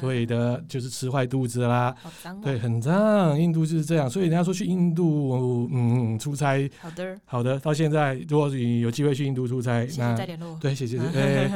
[0.00, 1.92] 对的，就是吃坏肚子啦。
[2.00, 3.36] 好脏，对，很脏。
[3.40, 6.70] 印度就是这样，所以人家说去印度，嗯，出差。
[6.78, 7.58] 好的，好的。
[7.58, 10.14] 到现在，如果你有机会去印度出差，那
[10.60, 11.00] 对，谢谢。
[11.14, 11.50] 哎，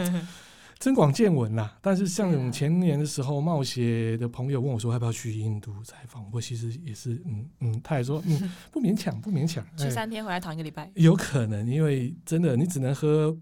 [0.81, 1.79] 增广见闻啦。
[1.81, 6.29] 但是像前年的时候，冒险的朋友问我说，要不要去印度采访？
[6.33, 9.65] 我其实也是，嗯嗯，他也说，嗯， 不勉强，不勉强。
[9.77, 13.39] 去三天回来躺一个礼拜，有可能，因为真的，你只能喝。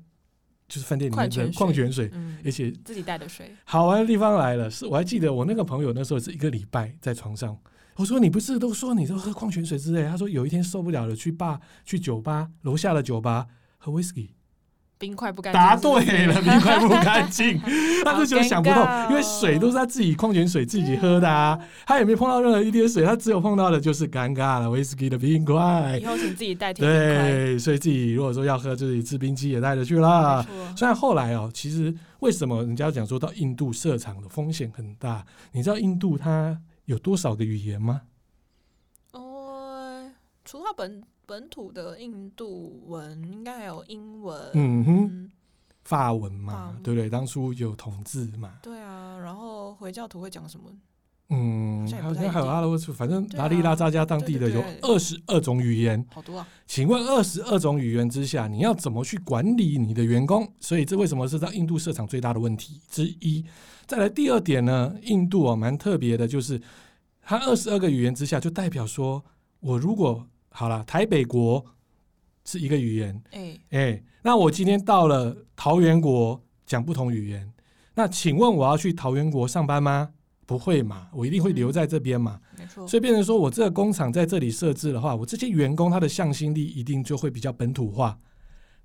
[0.71, 3.51] 就是饭店里面的矿泉水，嗯、而且自己带的水。
[3.65, 7.59] 好玩的地方来了，是我还记得我那个朋友那时候是一个礼拜在床上。
[7.97, 10.05] 我说你不是都说你都喝矿泉水之类？
[10.07, 13.47] 他说有一天受不了了，去吧去酒吧楼下的酒吧
[13.79, 14.35] 喝威士忌。
[14.99, 15.61] 冰块不干净。
[15.61, 17.59] 答对了， 冰块不干净，
[18.05, 25.99] 他就觉得想不通，因为水都是他自己矿泉水自己喝的啊，他也没碰到任何一滴水，他只有碰到的就是尴尬了威士忌的冰块。
[26.03, 26.75] 以后请自己带。
[26.75, 30.45] 对，所以自己如果说要喝，自己制冰机也带着去啦。
[30.77, 35.25] 虽然后来哦，其实为什么人家讲说到印度设厂的风险很大？
[35.53, 38.03] 你知道印度它有多少个语言吗？
[39.13, 40.11] 哦，
[40.45, 41.03] 除了本。
[41.29, 45.31] 本土的印度文应该还有英文，嗯哼，
[45.85, 47.11] 法文嘛，对不对？
[47.11, 49.19] 当初有同治嘛，对啊。
[49.19, 50.73] 然后回教徒会讲什么？
[51.29, 56.49] 嗯，好像还有阿拉伯，反正拉里拉扎加当地的有二十二种语言，好多啊。
[56.67, 60.51] 请问二十二种语言之下，你要怎么去管理你的员工？
[60.61, 63.45] 所以这为什么是在印度市场最大的问题之一？
[63.87, 66.59] 再来第二点呢，印度啊蛮特别的，就是
[67.21, 69.23] 它二十二个语言之下，就代表说
[69.61, 70.27] 我如果
[70.59, 71.65] 好了，台北国
[72.45, 73.23] 是一个语言，
[73.71, 77.49] 哎、那我今天到了桃园国讲不同语言，
[77.95, 80.11] 那请问我要去桃园国上班吗？
[80.47, 82.85] 不会嘛，我一定会留在这边嘛，没错。
[82.89, 88.19] 所以变成说我这个工厂在这里设置的话，我这些员工他的向心力一定就会比较本土化。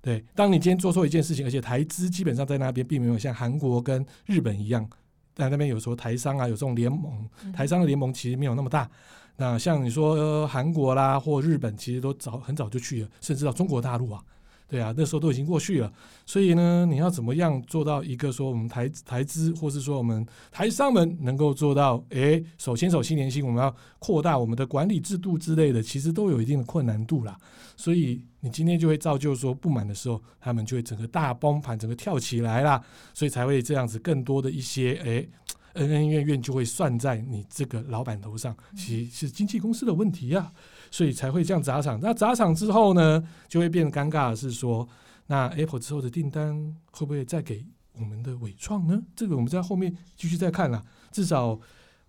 [0.00, 4.88] 对，当你今天做错一件事情，而且台资基本上在那边并没有像韩国跟日本一样，
[5.34, 8.88] 在那边有时候台商啊有这种联盟，台商的联盟其实没有那么大。
[9.36, 14.22] 那像你说韩国啦或日本，其实都早很早就去了，甚至到中国大陆啊，
[14.68, 15.92] 对啊，那时候都已经过去了。
[16.24, 27.36] 所以呢，你要怎么样做到一个说我们台台资，或是说我们台商们能够做到，诶，手牵手心连心，我们要扩大我们的管理制度之类的，其实都有一定的困难度啦。
[27.76, 32.80] 所以你今天就会造就说不满的时候，他们就会整个大崩盘，整个跳起来啦，
[33.12, 35.28] 所以才会这样子更多的一些诶。
[35.74, 40.52] 恩恩怨怨就会算在你这个老板头上，其实是经纪公司的问题呀、啊，
[40.90, 42.00] 所以才会这样砸场。
[42.00, 44.88] 那砸场之后呢，就会变得尴尬的是说，
[45.26, 49.02] 那 Apple 之后的订单会不会再给我们的伟创呢？
[49.14, 50.82] 这个我们在后面继续再看啦。
[51.12, 51.58] 至少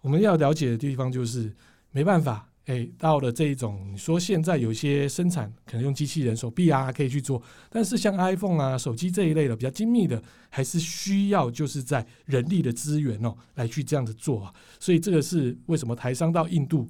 [0.01, 1.56] 我们要了解的地方就是，
[1.91, 2.49] 没办法。
[2.65, 14.54] 诶、欸，到了这一种，你说现在有些生产可能用机器人手臂啊可以去做，但是像 iPhone 啊、手机这一类的比较精密的，还是需要就是在人力的资源哦来去这样子做啊。
[14.80, 16.89] 所以这个是为什么台商到印度，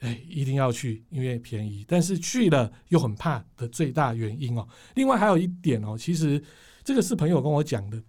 [0.00, 4.66] 诶、欸，一定要去，因为便宜，但是去了又很怕的最大原因哦。
[4.96, 6.42] 另外还有一点哦，其实
[6.82, 8.02] 这个是朋友跟我讲的，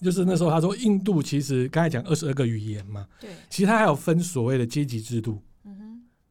[0.00, 5.42] 就是那时候他说印度其实刚才讲二十二个语言嘛，对，其实它还有分所谓的阶级制度。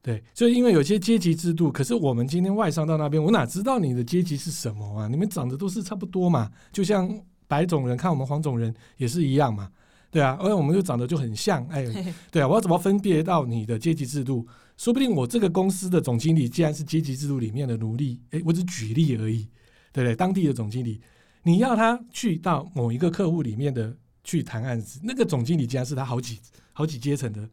[0.02, 5.08] 对，所以因为有些阶级制度，可是我们今天外商到那边，我哪知道你的阶级是什么啊？
[5.08, 7.10] 你们长得都是差不多嘛，就像
[7.48, 9.70] 白种人看我们黄种人也是一样嘛，
[10.10, 11.86] 对啊，而且我们就长得就很像，哎，
[12.32, 14.48] 对啊，我要怎么分别到你的阶级制度？
[14.78, 19.48] 说不定我这个公司的总经理既然是阶级制度里面的奴隶，哎，我只举例而已，
[19.92, 20.16] 对不对？
[20.16, 21.02] 当地的总经理，
[21.44, 23.96] 你要他去到某一个客户里面的。
[24.22, 26.38] 去谈案子，那个总经理竟然是他好几
[26.74, 27.50] 好几阶层的，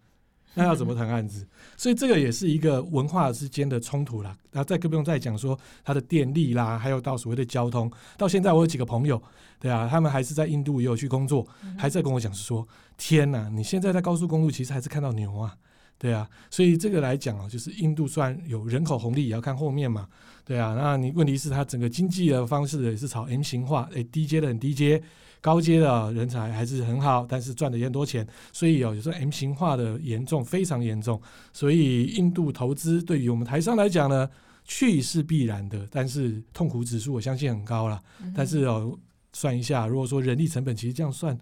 [0.57, 1.43] 那要怎么谈案子？
[1.43, 4.37] 嗯、所以这个也是一个文化之间的冲突啦。
[4.51, 7.89] 然后再更不用再讲说它的电力啦，还有到所谓的交通。
[8.17, 9.23] 到现在我有几个朋友，
[9.61, 11.47] 对啊，他们还是在印度也有去工作，
[11.79, 12.67] 还在跟我讲说：
[12.97, 15.55] 天哪，你现在在高速公路其实还是看到牛啊。
[15.99, 20.07] 对啊，所以这个来讲啊，就是印度虽然有人口红利，也要看后面嘛。
[20.45, 25.03] 对啊，那你问题是它整个经济的方式也是朝 M 型化，诶，低阶的很低阶，
[25.47, 31.23] 高阶的人才还是很好，但是赚的也很多钱，所以有时候 M 型化的严重，非常严重。
[31.53, 34.29] 所以印度投资对于我们台商来讲呢，
[34.65, 38.03] 去是必然的，但是痛苦指数我相信很高了。
[38.21, 38.99] 嗯、但是哦，
[39.33, 41.39] 算一下，如果说人力成本其实这样算。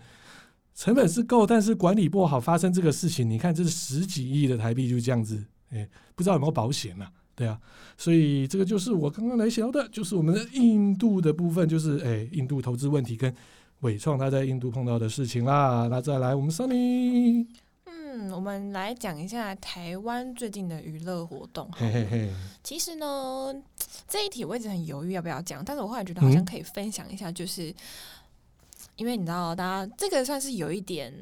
[0.74, 5.36] 成本是够，但是管理不好，发生这个事情，你看这是十几亿的台币就这样子，
[5.70, 7.12] 哎、欸，不知道有没有保险呢、啊？
[7.36, 7.58] 对啊，
[7.96, 13.32] 所以这个就是我刚刚来聊的，就是我们的印度的部分，就是哎、欸，印度投资问题跟
[13.80, 15.88] 纬创他在印度碰到的事情啦。
[15.90, 17.46] 那再来，我们 Sunny，
[17.84, 21.70] 嗯，我们来讲一下台湾最近的娱乐活动。
[21.72, 22.30] 嘿嘿嘿，
[22.62, 23.54] 其实呢，
[24.08, 27.70] 这一题我一直很犹豫要不要讲，但是我后来觉得好像可以分享一下，就是。
[27.70, 27.74] 嗯
[28.96, 31.12] 因为你知道，大家这个算是有一点。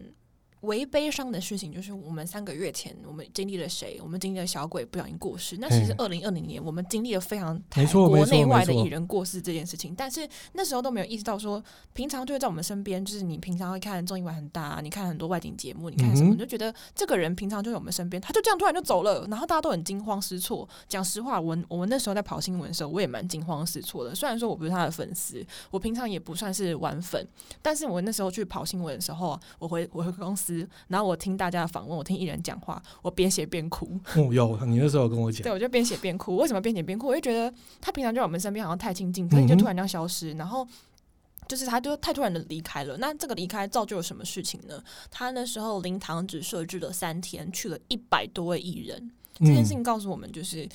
[0.62, 4.01] 微悲伤的事情就是，我们三个月前我们经历了谁？
[4.03, 5.57] 我们经历了小鬼不小心过世。
[5.59, 20.68] 那其实二零二零年我们经历了非常台国内外的艺人过世这件事情，但是那时候都没有意识到说，平常就会在我们身边，就是你平常会看综艺玩很大，你看很多外景节目，你看什么，你就觉得这个人平常就在我们身边，他就这样突然就走了，然后大家都很惊慌失措。
[20.88, 24.14] 讲实话，我我们那时候在跑新闻的时候，我也蛮惊慌失措的。
[24.14, 27.27] 虽然说我不是他的粉丝，我平常也不算是玩粉，
[27.61, 30.52] 但是我那时候去跑新闻的时候，我回我回公司，
[30.88, 31.33] 然后我听。
[31.35, 33.99] 大家的访问，我听艺人讲话，我边写边哭。
[34.15, 36.37] 哦，有你那时候有跟我讲，对，我就边写边哭。
[36.37, 37.09] 为什么边写边哭？
[37.09, 40.65] 我就觉得他平常就在我们身边，好像太亲近，可是就突然这样消失，嗯、然后
[41.49, 42.97] 就是他就太突然的离开了。
[42.99, 44.81] 那这个离开造就了什么事情呢？
[45.11, 49.11] 他那时候灵堂只设置了三天，去了一百多位艺人。
[49.38, 50.69] 这件事情告诉我们，就是。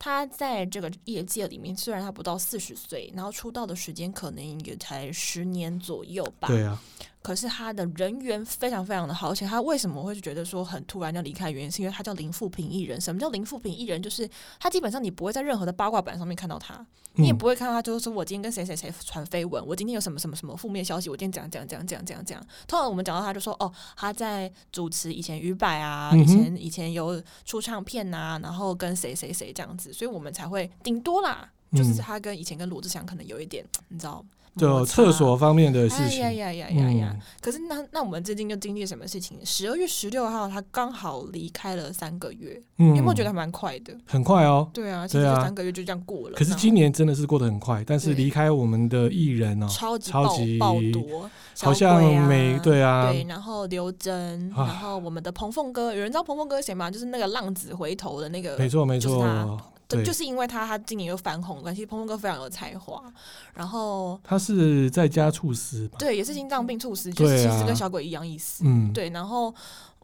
[0.00, 6.46] 他在这个业界里面，虽然他不到四十岁，然后出道的时间可能也才十年左右吧。
[6.46, 6.80] 对啊。
[7.20, 11.50] 可是他的人缘非常非常的好，而且他为什么会觉得说很突然要离开？
[11.50, 12.98] 原因是因为他叫林富平艺人。
[13.00, 14.00] 什么叫林富平艺人？
[14.00, 14.28] 就是
[14.60, 22.40] 他基本上你不会在任何的八卦版上面看到他，你也不会看到他就是说我今天跟谁谁谁传绯闻，我今天有什么什么什么负面消息，我今天讲讲讲讲讲讲。
[22.66, 34.24] 通常我们讲到他就说哦，他在主持以前于百啊，以前以前有出唱片啊，然后跟谁谁谁这样子，所以我们才会顶多啦，就是他跟以前跟罗志祥可能有一点，你知道。
[34.56, 37.16] 就厕所方面的事情，哎呀呀呀呀呀！
[37.40, 39.38] 可是那那我们最近又经历了什么事情？
[39.44, 43.94] 十二月十六号，他刚好离开了三个月，你有没有觉得还蛮快的？
[44.06, 44.68] 很快哦。
[44.72, 46.34] 对啊，其实三个月就这样过了。
[46.36, 51.30] 可是今年真的是过得很快，但是离开我们的艺人哦，超级超级爆多，
[51.60, 53.12] 好像每对啊。
[53.12, 56.90] 对，然后刘真，然后我们的彭凤哥，有人知道彭凤哥谁吗？
[56.90, 59.58] 就是那个浪子回头的那个，没错没错。
[59.88, 63.02] 对就是因为他，他今年又翻红的关系，鹏鹏哥非常有才华。
[63.54, 68.64] 然后他是在家猝死，对，也是心脏病猝死，就是其实跟小鬼一样意思。
[68.66, 69.08] 嗯，对。
[69.08, 69.54] 然后，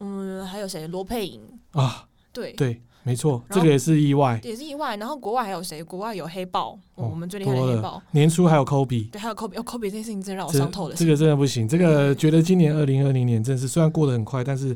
[0.00, 0.86] 嗯，还有谁？
[0.86, 1.42] 罗佩颖
[1.72, 4.96] 啊，对对，没错，这个也是意外，也是意外。
[4.96, 5.84] 然后国外还有谁？
[5.84, 8.02] 国外有黑豹，我们最厉害的黑豹。
[8.12, 9.58] 年初还有科比，对，还有科比。
[9.58, 10.94] 哦，科比这件事情真让我伤透了。
[10.94, 14.74] 这个真的不行，这个觉得今年二零二零年真是虽然过得很快，但是。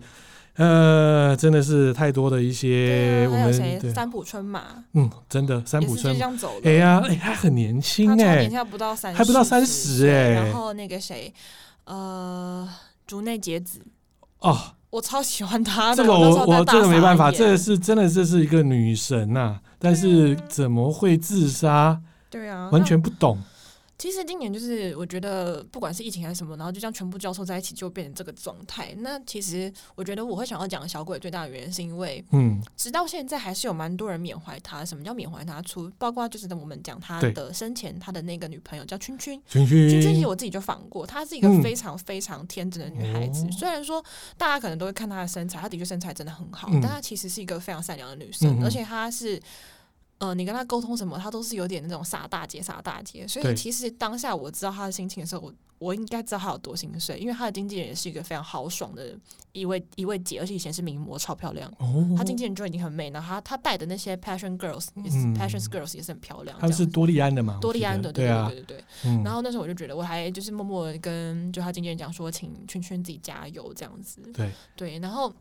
[0.59, 4.63] 呃，真的是太多的一些，我们对三浦春马，
[4.95, 6.27] 嗯，真的三浦春马。
[6.65, 10.31] 哎呀，哎，他很年轻哎，还不到三，还不到三十哎。
[10.31, 11.33] 然后那个谁，
[11.85, 12.69] 呃，
[13.07, 13.81] 竹内结子，
[14.41, 14.59] 哦，
[14.91, 15.95] 我超喜欢他。
[15.95, 22.01] 这个我我这个没办法，这个是真的，这是一个女神呐，但是怎么会自杀？
[22.29, 23.39] 对啊，完全不懂。
[23.99, 28.95] 其实今年就是我觉得不管是疫情还是什么，然后就这样全部交错在一起，就变成这个状态。
[28.99, 34.85] 那其实我觉得我会想要讲小鬼最大的原因，是因为嗯，直到现在还是有蛮多人缅怀他。
[34.85, 35.61] 什么叫缅怀他？
[35.63, 43.45] 除包括就是我们讲他的生前他的那个女朋友叫圈圈，圈圈，其实我自己就访过，她是一个非常非常天真的女孩子。
[43.51, 44.01] 虽然说
[44.37, 49.43] 大家可能都会看她的身材，她的确身材真的很好，但她其实是一个非常善良的女生，而且她是。
[50.19, 53.27] 呃，你跟他沟通什么，他都是有点那种傻大姐、傻大姐。
[53.27, 59.17] 所以其实当下我知道他的心情的时候，我我应该知道他有多心碎，因为他的经纪人也是一个非常豪爽的
[59.53, 61.73] 一位一位姐，而且以前是名模，超漂亮。
[61.79, 66.59] 哦，他经纪人就已经很美，然后他他带的那些 Passion Girls 也是、嗯、Passion Girls 也是很漂亮。
[66.59, 67.59] 他是多利安的嘛？
[67.61, 68.85] 多利安的，对对对对对。
[69.05, 74.21] 嗯、然后那时候我就觉得，我还就是默默跟就他经纪人讲说，请圈圈自己加油这样子。
[74.35, 75.33] 对对，然后。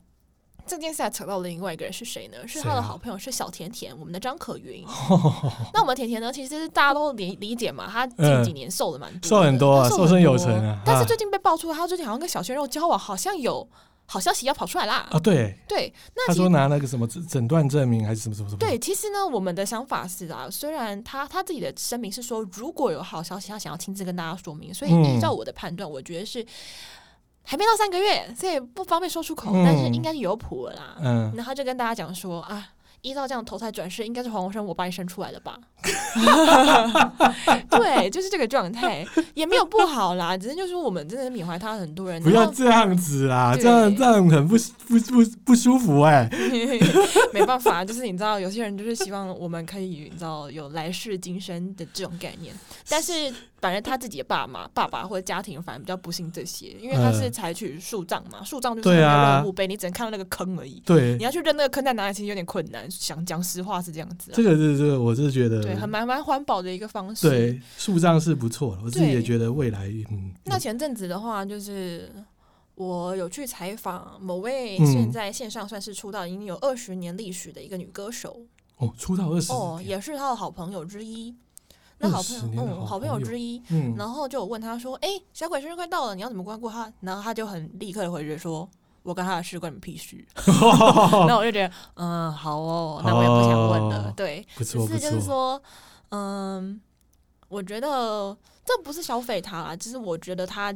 [0.67, 2.47] 这件事还扯到了另外一个人是谁呢？
[2.47, 4.83] 是他的好朋友，是小甜甜，我们的张可云。
[5.73, 6.31] 那我们甜甜呢？
[6.31, 10.81] 其实大家都理理解嘛，他近几年瘦了蛮多，瘦很多啊，瘦身有成啊。
[10.85, 13.67] 但是最近被爆出，他最近好像跟小鲜肉交往，好像有。
[14.09, 15.05] 好消息要跑出来啦！
[15.11, 18.57] 啊，对对，那他说拿那个什么诊断证明还是什么什么什么？
[18.57, 26.41] 对，其实呢，我们的想法是啊，虽然他他自己的声明是说，如果有好消息，他想要亲自跟大家说明，所以依照我的判断，我觉得是
[27.47, 30.97] 还没到三个月，所以不方便说出口，嗯、但是应该是有谱了啦。
[31.01, 32.67] 嗯，然后就跟大家讲说啊。
[33.03, 35.55] 依照这样投胎转世，应该是黄鸿生我把你生出来的吧？
[37.69, 42.21] 对，就是这个状态，也没有不好啦， 只是就是我们真的缅怀他很多人。
[42.21, 46.79] 不要这样子啦，这样这样很不不不不舒服哎、欸。
[47.31, 52.53] 没办法，就是你知道，有些人就是希望我们可以你知道有来世今生的这种概念，
[52.89, 53.31] 但是。
[53.59, 60.79] 反正他自己的爸妈、爸爸或者家庭，反而比较不信这些，因为他是采取树葬嘛，树葬就是没有任务碑，你只能看到那个坑而已。
[60.85, 62.89] 对，你要去认那个坑在哪里，其实有点困难。
[62.91, 64.31] 想讲实话是这样子。
[64.33, 67.27] 这个是这个，我是觉得对，很蛮蛮环保的一个方式。
[67.27, 70.31] 对，树葬是不错的，我自己也觉得未来嗯。
[70.45, 72.11] 那前阵子的话，就是
[72.75, 78.39] 我有去采访某位现在线上算是出道已经有二十年历史的一个女歌手。
[78.77, 81.35] 哦，出道二十哦，也是他的好朋友之一。
[81.99, 88.69] 那好朋友，嗯，好朋友之一，嗯，然后就问他说：“哎、欸，小鬼生日快到了，你要怎么关顾他？”然后他就很立刻的回绝说
[89.03, 90.23] ：“我跟他的事关你屁事。
[91.27, 94.13] ”那我就觉得，嗯，好哦，那我也不想问了。
[94.15, 95.61] 对，只是就是说，
[96.09, 96.79] 嗯，
[97.49, 100.73] 我觉得这不是消费他啦，只是我觉得他。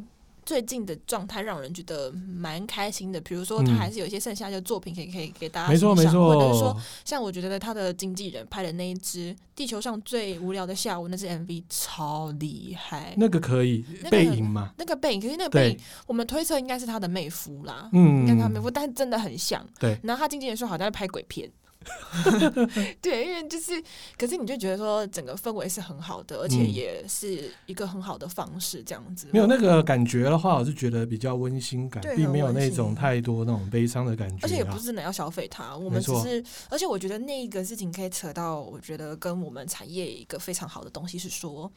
[0.52, 14.74] 最近的状态让人觉得蛮开心的，比如说他还是有一些剩下的作品可以可以给大家欣赏，没错没错，或者是说像我觉得他的经纪人拍的那一支《地球上最无聊的下午》那支 MV 超厉害，那个可以背影吗？
[14.78, 19.66] 那个背影，可是那个背影我们推测应该是他的妹夫啦，嗯，应该他妹夫，但是真的很像。
[19.80, 21.50] 对，然后他经纪人说好像在拍鬼片。
[23.02, 23.82] 对，因为就是，
[24.18, 29.28] 可是你就觉得说整个氛围是很好的，而且也是一个很好的方式，这样子。
[29.32, 34.38] 没有那个感觉的话，我是觉得比较温馨感，并没有那种太多那种悲伤的感觉。
[34.44, 41.72] 而且也不是真的要消费它，我们只是，而且我觉得那一个事情可以扯到，我觉得跟我们产业一个非常好的东西是说，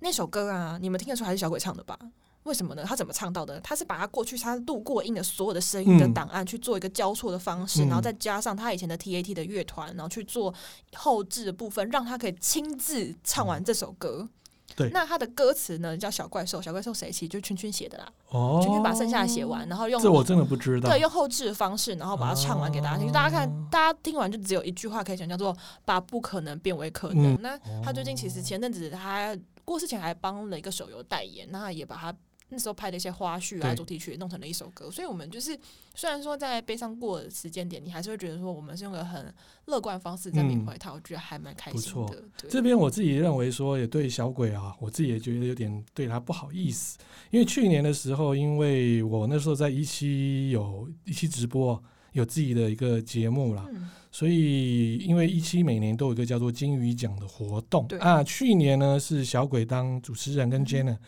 [0.00, 1.98] 那首歌啊，你们听得出还是小鬼唱的吧？
[2.44, 2.82] 为什么呢？
[2.86, 3.60] 他怎么唱到的？
[3.60, 10.52] 他是把他过去他录过音的所有的声音的档案去做一个交错的方式，嗯、然后再加上他以前的 TAT 的乐团，然后去做
[10.94, 14.28] 后置的部分，让他可以亲自唱完这首歌。
[14.76, 17.10] 对，那他的歌词呢叫小怪兽，小怪兽谁？
[17.10, 18.08] 其实就圈圈写的啦。
[18.28, 20.88] 哦，圈圈把剩下的写完，然后用这我真的不知道。
[20.88, 23.08] 对，用后置的方式，然后把它唱完给大家听。
[23.08, 27.38] 哦、大家看，大家听完就只有一句话可以讲，叫做“把不可能变为可能”嗯。
[27.42, 32.14] 那他最近其实前阵子他过世前还帮了一个手游代言，那也把他。
[32.52, 35.56] 那时候拍的一些花絮啊，主题曲弄成了一首歌，所以我们就是
[35.94, 39.32] 虽然说在悲伤过的时间点，你还是会觉得说我们是用个很
[39.66, 42.24] 乐观方式在缅怀他，我觉得还蛮开心的。
[42.36, 46.98] 对，这边我自己认为说也对小鬼啊，我自己也觉得有点对他不好意思，
[47.30, 51.80] 因为去年的时候，因为我那时候在一期有一期直播，
[52.12, 53.64] 有自己的一个节目啦，
[54.10, 60.98] 所以因为一期每年都有一个叫做金鱼奖的活动啊，去年呢是小鬼当主持人跟 Jenna。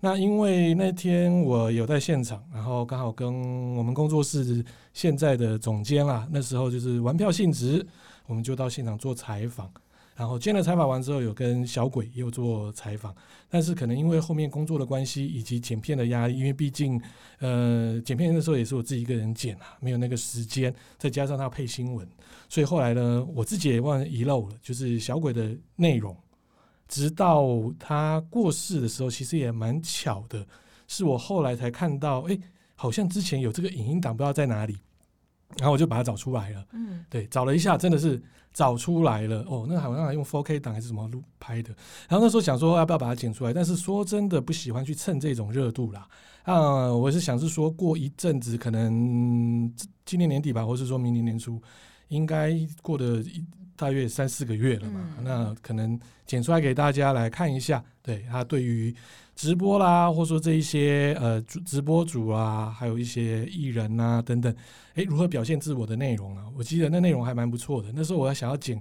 [0.00, 7.84] 那因为那天我有在现场，然后刚好跟我们工作室现在的总监啦，那时候就是玩票性质，
[8.26, 9.68] 我们就到现场做采访。
[10.14, 13.14] 然后今天的采访完之后，有跟小鬼也有做采访，
[13.48, 17.00] 但是可能因为后面工作的关系以及剪片的压力，因为毕竟
[17.38, 22.06] 呃剪片的时候也是我自己一个人剪啊，没有那个时间，再加上他配新闻，
[22.48, 26.16] 所以后来呢，我自己也忘遗漏了，就是小鬼的内容。
[26.88, 27.46] 直到
[27.78, 30.44] 他过世的时候，其实也蛮巧的，
[30.88, 32.40] 是我后来才看到，哎、欸，
[32.74, 34.78] 好像之前有这个影音档，不知道在哪里，
[35.58, 36.66] 然后我就把它找出来了。
[36.72, 38.20] 嗯，对，找了一下，真的是
[38.52, 39.44] 找出来了。
[39.48, 41.74] 哦，那好像还用 4K 档还是什么录拍的。
[42.08, 46.08] 然后那时候想说要不要把它剪出来，但是说真的不喜欢去蹭这种热度啦。
[46.44, 49.70] 啊，我是想是说过一阵子，可能
[50.06, 51.60] 今年年底吧，或是说明年年初，
[52.08, 53.22] 应该过的
[53.78, 57.82] 大约三四个月了嘛，嗯、那可能剪出来给大家来看一下。
[58.02, 58.94] 对，他对于
[59.36, 64.52] 直播啦，或者说这一些呃直播主啊，还有一些艺人啊等等，
[64.94, 66.44] 诶，如何表现自我的内容啊？
[66.56, 67.92] 我记得那内容还蛮不错的。
[67.94, 68.80] 那时候我要想要剪，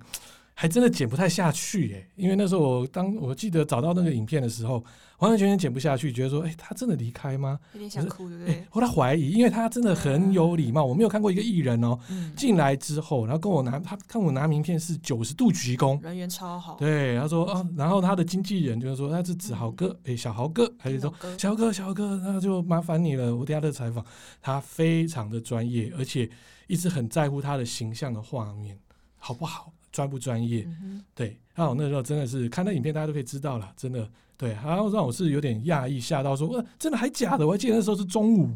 [0.60, 4.84] 还真的剪不太下去耶，因为那时候我当我记得找到那个影片的时候，
[5.20, 7.60] 完完全全剪不下去，觉得说，哎，他真的离开吗？
[7.74, 8.66] 有点想哭，对不对？
[8.72, 10.84] 后来怀疑，因为他真的很有礼貌。
[10.84, 11.99] 我没有看过一个艺人哦，
[12.36, 16.76] 进来之后，然后跟我拿他看我拿名片是九十度鞠躬，人缘超好。
[16.80, 23.36] 对，他说啊，然后他的经纪人就是说他是子豪哥，哎，小豪哥，还是说小豪哥，小豪哥，那就麻烦你了。
[23.36, 24.03] 我等下的采访，
[24.41, 26.28] 他非常的专业，而且
[26.66, 28.80] 一直很在乎他的形象的画面，
[29.20, 29.72] 好不好？
[29.97, 30.63] 专不专业？
[30.83, 34.51] 嗯、对，那我那时候真的是看那影片，大家都可以知道了，真的对。
[34.51, 37.47] 然后让我是有点讶异，吓到说，呃，真的还假的？
[37.47, 38.51] 我还记得那时候是中午，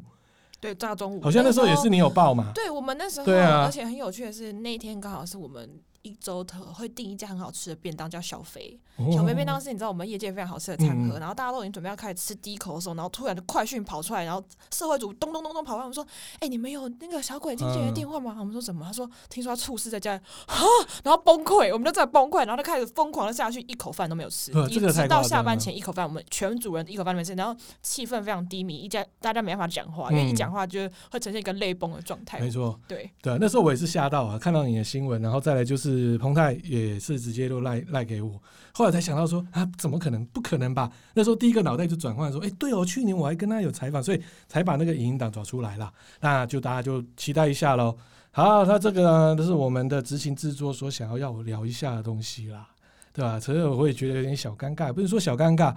[0.59, 2.51] 对，大中午，好像那时候也是你有报嘛？
[2.53, 5.67] 对，我们那时候，对啊，而且很有趣的是，那一天刚好是我们。
[6.01, 8.79] 一周特会订一家很好吃的便当，叫小肥。
[8.97, 16.03] 哦、小肥便当是你知道我们业界非常好吃的餐盒，嗯、然后大家都已经准备要开始吃第一口的时候，然后突然就快讯跑出来，然后社会组咚咚咚咚跑过来，我们说
[16.35, 20.65] ：“哎、欸，你们有那个小鬼经纪人的电话吗？”嗯、我们说：“怎么？”他说：“听说他猝死在家里。”哈，
[21.03, 30.79] 然后崩溃，我们就在崩溃，然后就开始疯狂的下去，一口饭都没有吃，一直到下班前一口饭，我们全组人一口饭都没吃，然后气氛非常低迷，一家大家没办法讲话，因为一讲话就
[31.11, 32.39] 会呈现一个泪崩的状态。
[32.39, 36.53] 没错，对对，那时候我也是吓到啊，看到你的新闻，然后再来就是是彭太。
[36.63, 38.41] 也是直接都赖赖给我，
[38.73, 40.25] 后来才想到说啊，怎么可能？
[40.27, 40.89] 不可能吧？
[41.13, 45.91] 那时候第一个脑袋就转换说，哎、对哦，去年我还跟他有采访，所以才把那个影音档找出来了。
[46.21, 47.97] 那就大家就期待一下喽。
[48.31, 52.67] 好，那这个呢，都是我们的执行制作所想要要我聊一下的东西啦，
[53.11, 53.39] 对吧？
[53.39, 55.75] 所以我会觉得有点小尴尬，不是说小尴尬。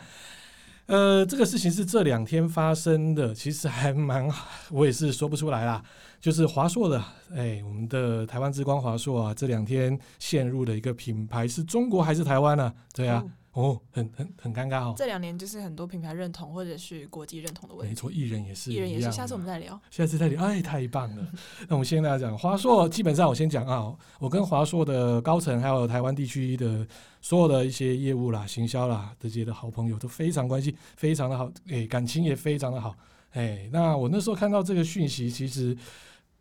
[0.87, 4.29] 呃，这个事情是这两天发生的，其实还蛮，
[4.71, 5.83] 我也是说不出来啦。
[6.21, 7.03] 就是华硕的，
[7.35, 12.73] 哎，我们的台湾之光华硕啊，这两天陷入的一个品牌是中国还是台湾呢？
[12.95, 13.23] 对啊，
[13.55, 14.95] 哦，很很很尴尬哦。
[14.97, 17.91] 这两年就是很多品牌认同或者是国际认同的问题。
[17.91, 19.11] 没错，艺人也是，艺人也是。
[19.13, 19.81] 下次我们再聊。
[19.91, 21.27] 下次再聊，哎，太棒了。
[21.69, 26.87] 那我们现在来讲华硕，基本上我先讲啊，我跟华硕的高层还有台湾地区的
[27.21, 32.95] 所有的一些业务啦、行销啦这些的好朋友都非常关系，非常的好，哎，感情也非常的好。
[33.33, 35.77] 哎，那我那时候看到这个讯息，其实。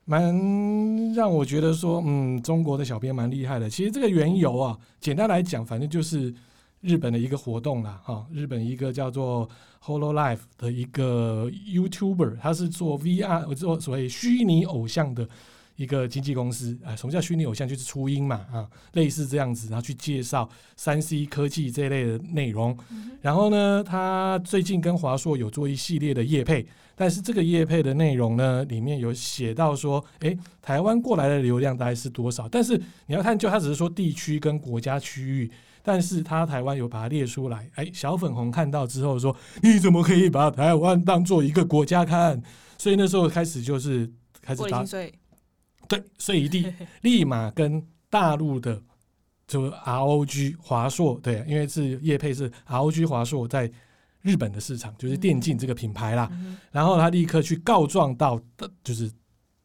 [0.05, 0.35] 蛮
[1.13, 3.69] 让我觉得说，嗯，中国的小编蛮厉害的。
[3.69, 6.29] 其实这个缘由啊，简单来讲，反正就是
[6.83, 9.49] 日本的一个活动啦，哈，日本一个叫做
[9.81, 15.27] Hololive 的一个 YouTuber，他是做 VR，做所谓虚拟偶像的
[15.77, 16.77] 一个经纪公司。
[16.83, 17.65] 啊，什么叫虚拟偶像？
[17.65, 22.77] 就是初音嘛，啊，类似这样子，然后去介绍三 C 科技这一类的内容。
[23.21, 26.67] 然后呢，他最近跟华硕有做一系列的业配。
[26.95, 32.47] 但是这个业配的内容呢，里面有写到说，诶，台湾过来的流量大概是多少？
[32.47, 35.51] 但是你要看，就他只是说地区跟国家区域，
[35.83, 37.69] 但是他台湾有把它列出来。
[37.75, 42.41] 哎，小粉红看到之后说，你怎么可以把台湾当做一个国家看？
[42.79, 44.11] 所以那时候开始就是
[44.41, 44.83] 开始打，
[45.87, 46.73] 对，所以一定
[47.03, 48.81] 立马跟大陆的
[49.45, 53.71] 就 ROG 华硕，对，因为是叶配是 ROG 华硕在。
[54.23, 56.31] 日本的市场就是电竞这个品牌啦，
[56.71, 59.11] 然后他立刻去告状到的，就是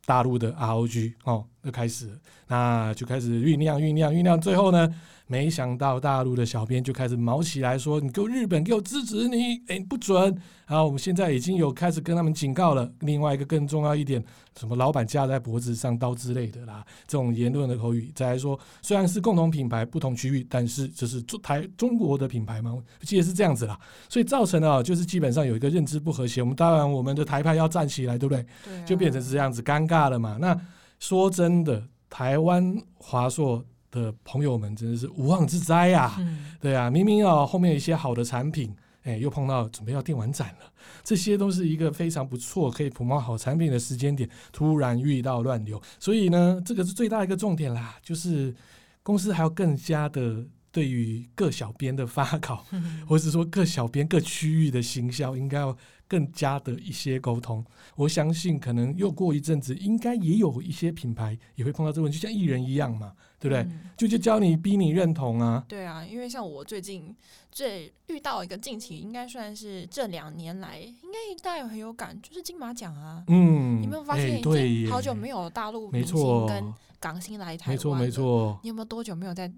[0.04, 2.08] 大陆的 ROG 哦，就开始，
[2.46, 4.92] 那就开始酝酿酝酿酝酿，最后呢？
[5.30, 10.34] 没想到大陆的小编就开始毛起来说：“你给我日本给我支持你，哎，不准！”
[10.66, 12.90] 然后我们现在已经有开始跟他们警告了。
[13.00, 14.24] 另外一个更重要一点，
[14.58, 18.10] 什么老板架在脖子上刀之类的啦，这种言论的口语。
[18.14, 23.78] 再来说，虽然是共同品牌、不同区域，但是这是中台中国的品牌嘛，我记得是这样子啦。
[24.08, 26.40] 所以造成了就是基本上有一个认知不和谐。
[26.40, 28.46] 我们当然我们的台派要站起来，对不对？
[28.64, 28.84] 对啊。
[28.86, 30.38] 就变成是这样子尴尬了嘛。
[30.40, 30.58] 那
[30.98, 33.64] 说真的，台湾华硕。
[33.90, 40.70] 的朋友们真的是无妄之灾呀、啊，嗯、对啊，明明啊后面一些好的产品，哎，又碰到准备要电玩展了，
[41.02, 48.54] 这些都是一个非常不错可以普卖好产品的时间点，突然遇到乱流，所以呢，这个是最大的一个重点啦，就是
[49.02, 55.74] 公司还要更加的对于各小编的发稿，嗯、 或者是说各小编各区域的行销，应该要
[56.08, 57.64] 更加的一些沟通。
[57.94, 63.12] 我相信可能又过一阵子，应该也有一些品牌也会碰到这个问题，就像艺人一样嘛。
[63.40, 63.62] 对不对？
[63.62, 65.64] 嗯、就就教你逼你认同啊！
[65.68, 67.14] 对啊，因为像我最近
[67.52, 73.22] 最遇到一个近期，应该算是这两年来，应该大家有很有感，就是金马奖啊。
[73.28, 77.74] 嗯，你有没有发现已经好久没有大陆明星跟港星来台湾？
[77.76, 78.58] 没错，没错。
[78.64, 79.48] 你有没有多久没有在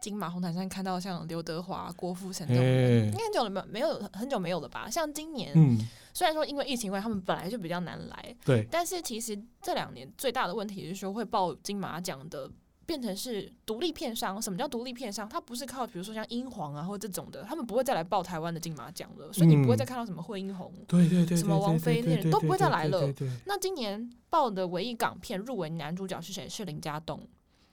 [0.00, 2.62] 金马红毯上看到像刘德华、郭富城这种？
[2.62, 3.66] 应该很久了没有？
[3.66, 4.88] 没有很久没有了吧？
[4.88, 5.78] 像今年，嗯、
[6.12, 8.36] 虽然说因为疫情关系，他们本来就比较难来。
[8.44, 8.66] 对。
[8.70, 12.50] 但是其实这两年最大的问题是说会报金马奖的。
[12.88, 15.28] 变成是独立片商，什么叫独立片商？
[15.28, 23.02] 它不是靠，比如说像英皇啊或这种的，他们不会再来报台湾的金马奖了，所以你不会再看到什么惠英红，对对对，什么王菲那些人都不会再来了。
[23.44, 26.48] 那今年报的唯一港片入围男主角是谁？
[26.48, 27.20] 是林家栋。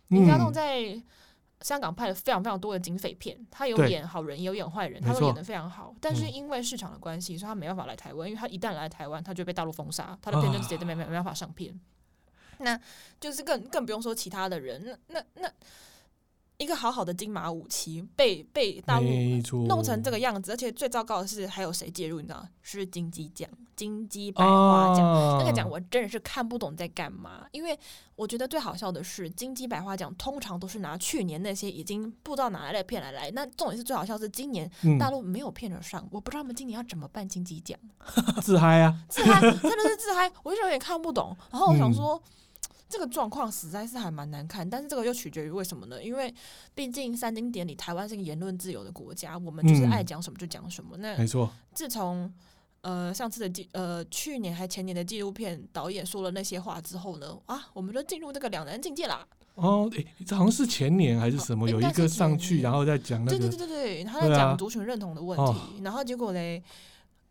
[0.09, 1.01] 林家栋在
[1.65, 5.95] 香港拍了非常非常多的警匪片，他有演好人，也有演坏人，他都演的非常好。
[5.99, 11.73] 但是因为市场的关系，所以他没办法来台湾，因为他一旦来台湾，他就被大陆封杀，他的片就直接都没没没办法上片。
[12.59, 12.79] 那
[13.19, 15.51] 就是更更不用说其他的人，那那那。
[16.57, 19.07] 那一个好好的金马武器被被大陆
[19.67, 22.21] 弄成这个样子，而且最糟糕的是还有谁介入？
[22.21, 27.45] 你知道是金鸡奖、金鸡百花奖、啊、那个奖，我真的是看不懂在干嘛。
[27.51, 27.77] 因为
[28.15, 33.29] 我觉得最好笑的是，金鸡百花奖通常都是拿去年那些已经不知道哪来的片来来。
[33.31, 37.77] 那重点是最好笑是今年大陆没有片子上，嗯、我不知道他们今年要怎么办金鸡奖。
[38.41, 38.97] 自嗨啊！
[39.09, 41.35] 自嗨，真的是自嗨，我就有点看不懂。
[41.51, 42.15] 然后我想说。
[42.15, 42.31] 嗯
[42.87, 46.01] 这个状况实在是还蛮难看，但是这个又取决于为什么呢？
[46.03, 46.33] 因为
[46.73, 50.95] 毕竟三经典礼，台湾是个言论自由的国家，我们就是爱讲什么就讲什么。
[50.97, 51.49] 嗯、那没错。
[51.73, 52.31] 自从
[52.81, 59.25] 呃上次的纪呃去年还前年的纪录片导演说了那些话之后呢，啊，我们就进入这个两难境界啦。
[59.55, 66.61] 哦，诶，这好像是前年还是什么，有一个上去然后再讲那个，对对对对对，他在讲族群认同的问题，然后结果嘞，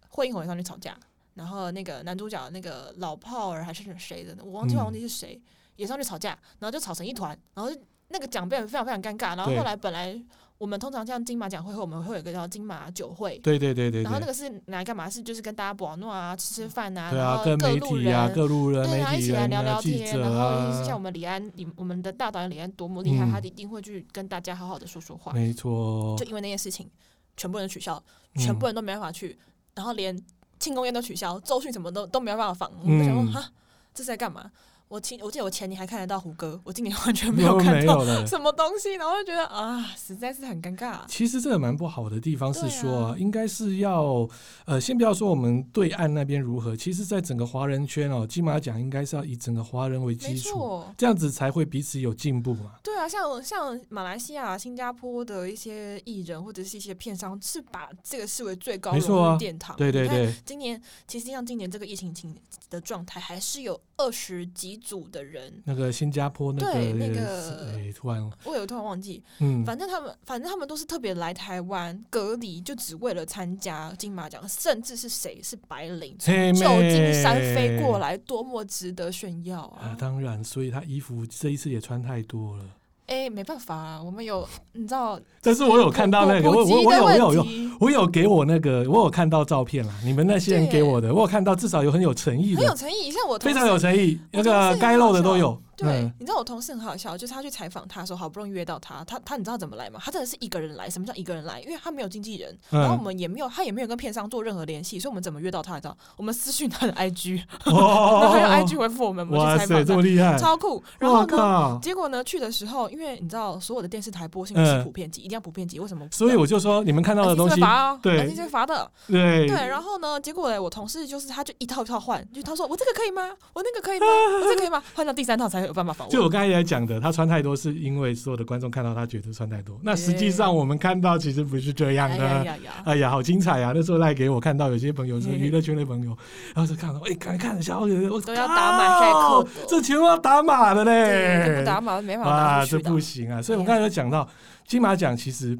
[0.08, 0.98] 惠英红也上去吵架。
[1.34, 4.42] 然后那个男主角那个老炮儿还是谁的呢？
[4.44, 7.72] 我忘记忘记是谁，嗯、也上去吵架，然后就吵成一团，然后
[8.08, 9.36] 那个奖变得非常非常尴尬。
[9.36, 10.16] 然后后来本来
[10.58, 14.02] 我们通常像金马奖会后，我们会有一个叫金马酒会，对对对对，对。
[14.04, 15.10] 然后那个是拿来干嘛？
[15.10, 20.14] 是就是跟大家玩闹啊，吃吃饭啊，啊然后各路人啊，各路人，对，然后一起来聊聊天。
[20.14, 25.32] 啊、然后像我们李安，李我们的大导演李安多么厉害，嗯、他一定会去跟大家好好的说说话。
[25.32, 26.16] 没错。
[26.16, 26.88] 就因为那件事情，
[27.36, 28.00] 全部人取消，
[28.36, 30.16] 全部人都没办法去，嗯、然后连。
[30.58, 32.70] 庆功宴都取消，周迅什么都都没有办法访。
[32.82, 33.50] 我们想说，哈，
[33.92, 34.50] 这是在干嘛？
[34.94, 41.00] 我前我记得我前年还看得到胡歌，我今年完全没有 看到什么东西，然后就觉得啊，实在是很尴尬。
[41.08, 44.28] 其实这个蛮不好的地方是说，啊、应该是要
[44.66, 52.74] 呃，先不要说我们对岸那边如何，其实在整个华人圈哦，金马奖应该是要以整个华人为基础，错这样子才会彼此有进步嘛。
[52.80, 59.76] 对啊，像像马来西亚、新加坡的一些艺人或者是一些片商，是把这个视为最高荣誉殿堂。
[59.76, 62.32] 对对对，今年其实像今年这个疫情情
[62.70, 64.80] 的状态，还是有二十几。
[64.84, 79.88] 组的人，那个新加坡那个对那个，哎，突然我有突然忘记，嗯，反正他们反正他们都是特别来台湾隔离，就只为了参加金马奖，甚至是谁是白领从旧金山飞过来，多么值得炫耀啊！
[79.88, 82.64] 啊当然，所以他衣服这一次也穿太多了。
[83.06, 87.46] 哎，没办法啊，我们有你知道， 但是我有看到那个，我我我有我有有
[87.80, 89.92] 我有给我那个，我有看到照片啦。
[90.04, 95.60] 你们那些人给我的，我有看到，至少有很有诚意的，很有诚意，像我非常有诚意，那个该露的都有。
[95.76, 100.00] 对，你知道我同事很好笑，就是他去采访他的时候，好不容易约到他，他他你知道怎么来吗？
[100.02, 100.88] 他真的是一个人来。
[100.94, 101.60] 什么叫一个人来？
[101.62, 105.74] 因为他没有经纪人，然后我们也没有，他也没有跟片商做任何联系，所以我们怎么约到他？
[105.74, 105.96] 你知道？
[106.16, 110.80] 我们私讯他的 IG， 然后他用 IG 回复我们，我们去采访他，这么厉害，超酷。
[111.00, 115.80] 然后呢，结果呢，去的时候，因为你知道，所有的电视台播新闻是普遍级，一定要普遍级。
[115.80, 116.06] 为什么？
[116.12, 117.60] 所以我就说，你们看到的东西，
[118.00, 119.66] 对，这些罚的，对对。
[119.66, 123.32] 然后呢，结果呢，我同事就是他就一套一套换，就他说我这个可以吗？
[123.52, 124.06] 我那个可以吗？
[124.06, 124.80] 我这个可以吗？
[124.94, 126.16] 换到第三套才有办法访问。
[126.16, 126.44] 就我刚。
[126.44, 129.80] 来讲的，他穿太多是因为所有的观众看到他觉得穿太多。
[129.82, 132.22] 那实际上我们看到其实不是这样的。
[132.22, 133.72] 哎呀，哎呀，好精彩啊！
[133.74, 136.14] 那时候赖给我看到有些朋友是娱乐圈的朋友，
[136.54, 137.88] 然后就看到，哎，看看一下，我
[138.20, 143.40] 都要打马赛克，这全部要打码的嘞，不打码没法啊，这不行啊！
[143.40, 144.28] 所以我们刚才有讲到
[144.66, 145.58] 金马奖其实。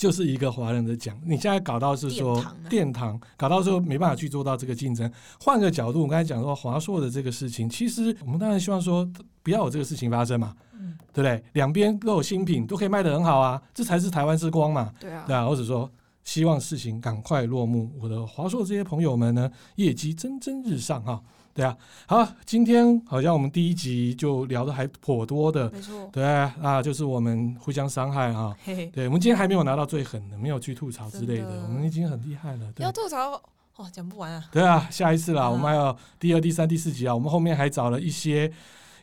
[0.00, 5.12] 就是一个华人的奖，你现在搞到是说殿堂，搞到说没办法去做到这个竞争。
[5.38, 9.06] 换个角度，我刚才讲说华硕的这个事情，其实我们当然希望说
[9.42, 11.44] 不要有这个事情发生嘛，嗯，对不对？
[11.52, 15.46] 两边都有新品，都可以卖得很好啊，这才是台湾之光嘛，对啊，对啊。
[15.46, 15.90] 或者说
[16.24, 21.20] 希望事情赶快落幕，我的华硕这些朋友们呢，业绩蒸蒸日上哈。
[21.60, 32.72] 对啊，好，今天好像我们第一集就聊的还颇多的，没错，对啊，就是我们互相伤害啊，嘿嘿对，我们今天还没有拿到最狠的，没有去吐槽之类的，的我们已经很厉害了。
[32.74, 33.32] 对，要吐槽
[33.76, 34.42] 哦，讲不完啊。
[34.50, 38.50] 对啊，下一次啦，嗯、我们还有第二、第三、第四集啊，我们后面还找了一些。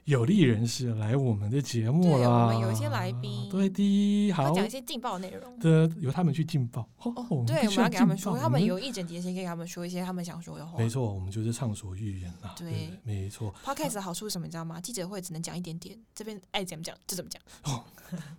[0.07, 6.87] 有利人士来我们的节目啦，我们有一些来宾，对的，好讲一些劲爆内容的，由他们去劲爆。
[6.99, 10.77] 哦，对，我们要给他们说，他们有意见，也先给他们说一些他们想说的话。
[10.77, 12.55] 没错，我们就是畅所欲言啦。
[12.57, 13.53] 对，没错。
[13.65, 14.47] Podcast 的好处是什么？
[14.47, 14.79] 你知道吗？
[14.79, 17.41] 记者会只能讲一点点，这边爱怎么讲就怎么讲。
[17.65, 17.83] 哦，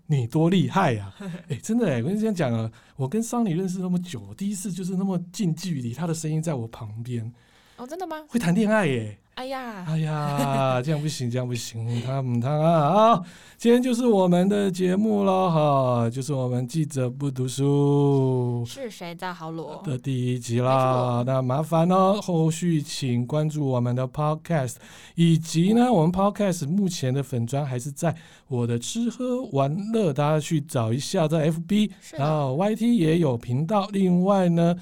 [0.07, 1.15] 你多厉害呀！
[1.49, 7.31] 哎，真的哎，我跟你讲啊，我跟桑尼认识那么久，第一次就是那么近距离，他的声音在我旁边。
[7.77, 8.25] 哦，真的吗？
[8.27, 9.19] 会谈恋爱耶。
[9.39, 13.25] 哎呀，哎呀， 这样不行，这样不行，他们他啊，好，
[13.57, 21.23] 今天就是我们的节目了哈，就是我们记者不读书是谁在好罗的第一集啦。
[21.25, 24.75] 那麻烦呢，后续请关注我们的 Podcast，
[25.15, 28.13] 以及呢，我们 Podcast 目前的粉砖还是在
[28.49, 33.89] 我的吃喝玩乐，大家去找一下，在 FB，然后 YT 也有频道。
[33.93, 34.75] 另外呢。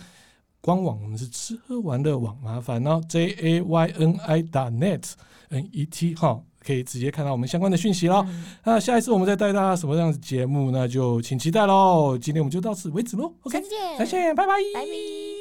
[0.61, 5.13] 官网我们是吃喝玩乐网，麻烦哦，J A Y N I 打 net
[5.51, 8.25] N E T 哈，可以直接看到我们相关的讯息喽。
[8.29, 12.19] 嗯、那下一次我们再带大家什么样的节目，那就请期待喽。
[12.19, 14.55] 今天我们就到此为止�喽，OK，再见，再见，拜拜。
[14.75, 15.36] 拜拜。